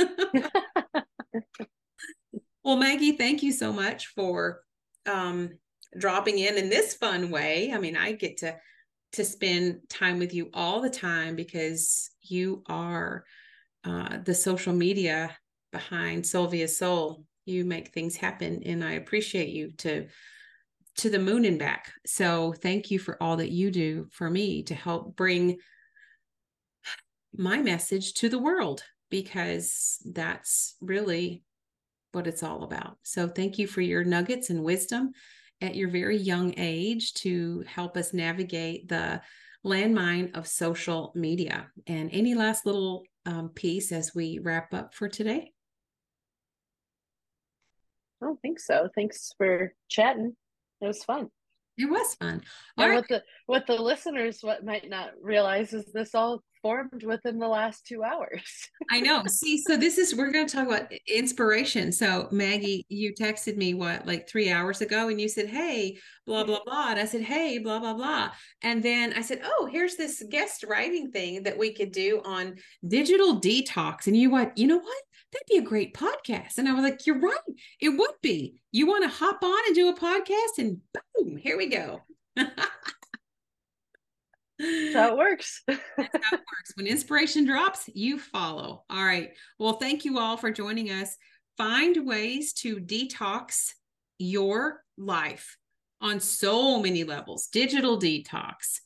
[2.63, 4.61] well, Maggie, thank you so much for
[5.05, 5.57] um,
[5.97, 7.71] dropping in in this fun way.
[7.73, 8.57] I mean, I get to
[9.13, 13.25] to spend time with you all the time because you are
[13.83, 15.35] uh, the social media
[15.71, 17.25] behind Soul Via Soul.
[17.45, 20.07] You make things happen, and I appreciate you to
[20.97, 21.91] to the moon and back.
[22.05, 25.57] So thank you for all that you do for me to help bring
[27.35, 31.43] my message to the world because that's really
[32.11, 32.97] what it's all about.
[33.03, 35.11] So thank you for your nuggets and wisdom
[35.61, 39.21] at your very young age to help us navigate the
[39.65, 41.67] landmine of social media.
[41.87, 45.51] And any last little um, piece as we wrap up for today?
[48.21, 48.89] I don't think so.
[48.95, 50.35] Thanks for chatting.
[50.81, 51.29] It was fun.
[51.77, 52.41] It was fun.
[52.77, 52.95] All and right.
[52.97, 57.47] what the what the listeners what might not realize is this all formed within the
[57.47, 58.41] last two hours.
[58.91, 59.23] I know.
[59.27, 61.91] See, so this is we're going to talk about inspiration.
[61.91, 66.43] So Maggie, you texted me what like three hours ago, and you said, "Hey, blah
[66.43, 68.31] blah blah," and I said, "Hey, blah blah blah,"
[68.61, 72.55] and then I said, "Oh, here's this guest writing thing that we could do on
[72.87, 74.57] digital detox," and you what?
[74.57, 75.03] You know what?
[75.31, 76.57] That'd be a great podcast.
[76.57, 77.37] And I was like, "You're right.
[77.79, 78.61] It would be.
[78.71, 80.81] You want to hop on and do a podcast?" And
[81.15, 82.01] boom, here we go.
[84.93, 85.63] How it works.
[85.67, 86.71] That's how it works.
[86.75, 88.83] When inspiration drops, you follow.
[88.89, 89.31] All right.
[89.59, 91.17] Well, thank you all for joining us.
[91.57, 93.71] Find ways to detox
[94.17, 95.57] your life
[95.99, 98.79] on so many levels digital detox,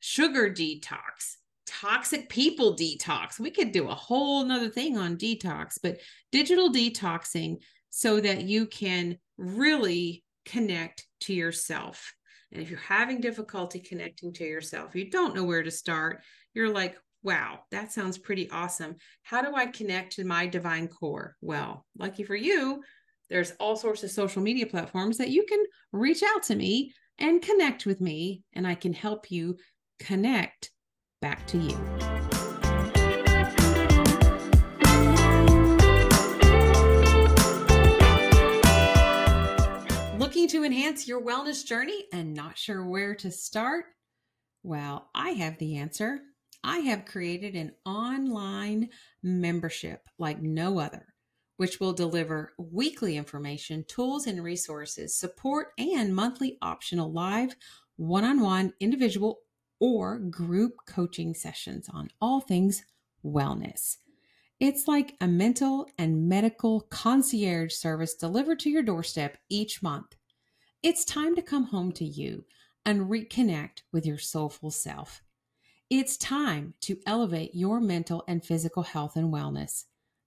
[0.00, 3.38] sugar detox, toxic people detox.
[3.38, 5.98] We could do a whole nother thing on detox, but
[6.30, 7.58] digital detoxing
[7.90, 12.14] so that you can really connect to yourself
[12.52, 16.22] and if you're having difficulty connecting to yourself, you don't know where to start,
[16.54, 18.96] you're like, wow, that sounds pretty awesome.
[19.22, 21.36] How do I connect to my divine core?
[21.40, 22.82] Well, lucky for you,
[23.30, 27.40] there's all sorts of social media platforms that you can reach out to me and
[27.40, 29.56] connect with me, and I can help you
[29.98, 30.70] connect
[31.20, 32.11] back to you.
[40.42, 43.84] Looking to enhance your wellness journey and not sure where to start?
[44.64, 46.18] Well, I have the answer.
[46.64, 48.88] I have created an online
[49.22, 51.14] membership like no other,
[51.58, 57.54] which will deliver weekly information, tools and resources, support, and monthly optional live,
[57.94, 59.42] one on one, individual,
[59.78, 62.82] or group coaching sessions on all things
[63.24, 63.98] wellness.
[64.58, 70.16] It's like a mental and medical concierge service delivered to your doorstep each month.
[70.82, 72.44] It's time to come home to you
[72.84, 75.22] and reconnect with your soulful self.
[75.88, 79.84] It's time to elevate your mental and physical health and wellness.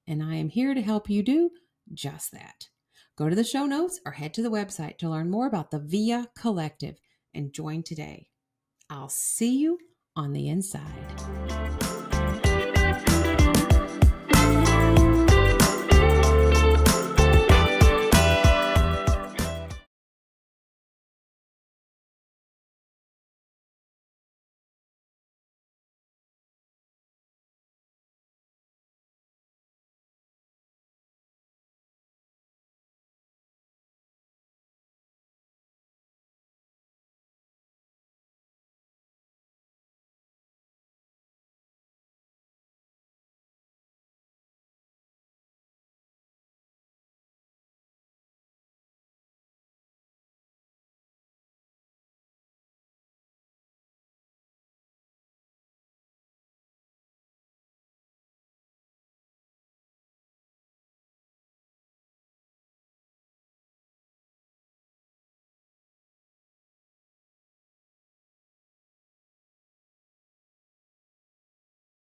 [0.08, 1.49] And I am here to help you do
[1.93, 2.70] just that.
[3.18, 5.80] Go to the show notes or head to the website to learn more about the
[5.80, 7.01] VIA Collective
[7.34, 8.30] and join today.
[8.89, 9.78] I'll see you
[10.16, 11.85] on the inside.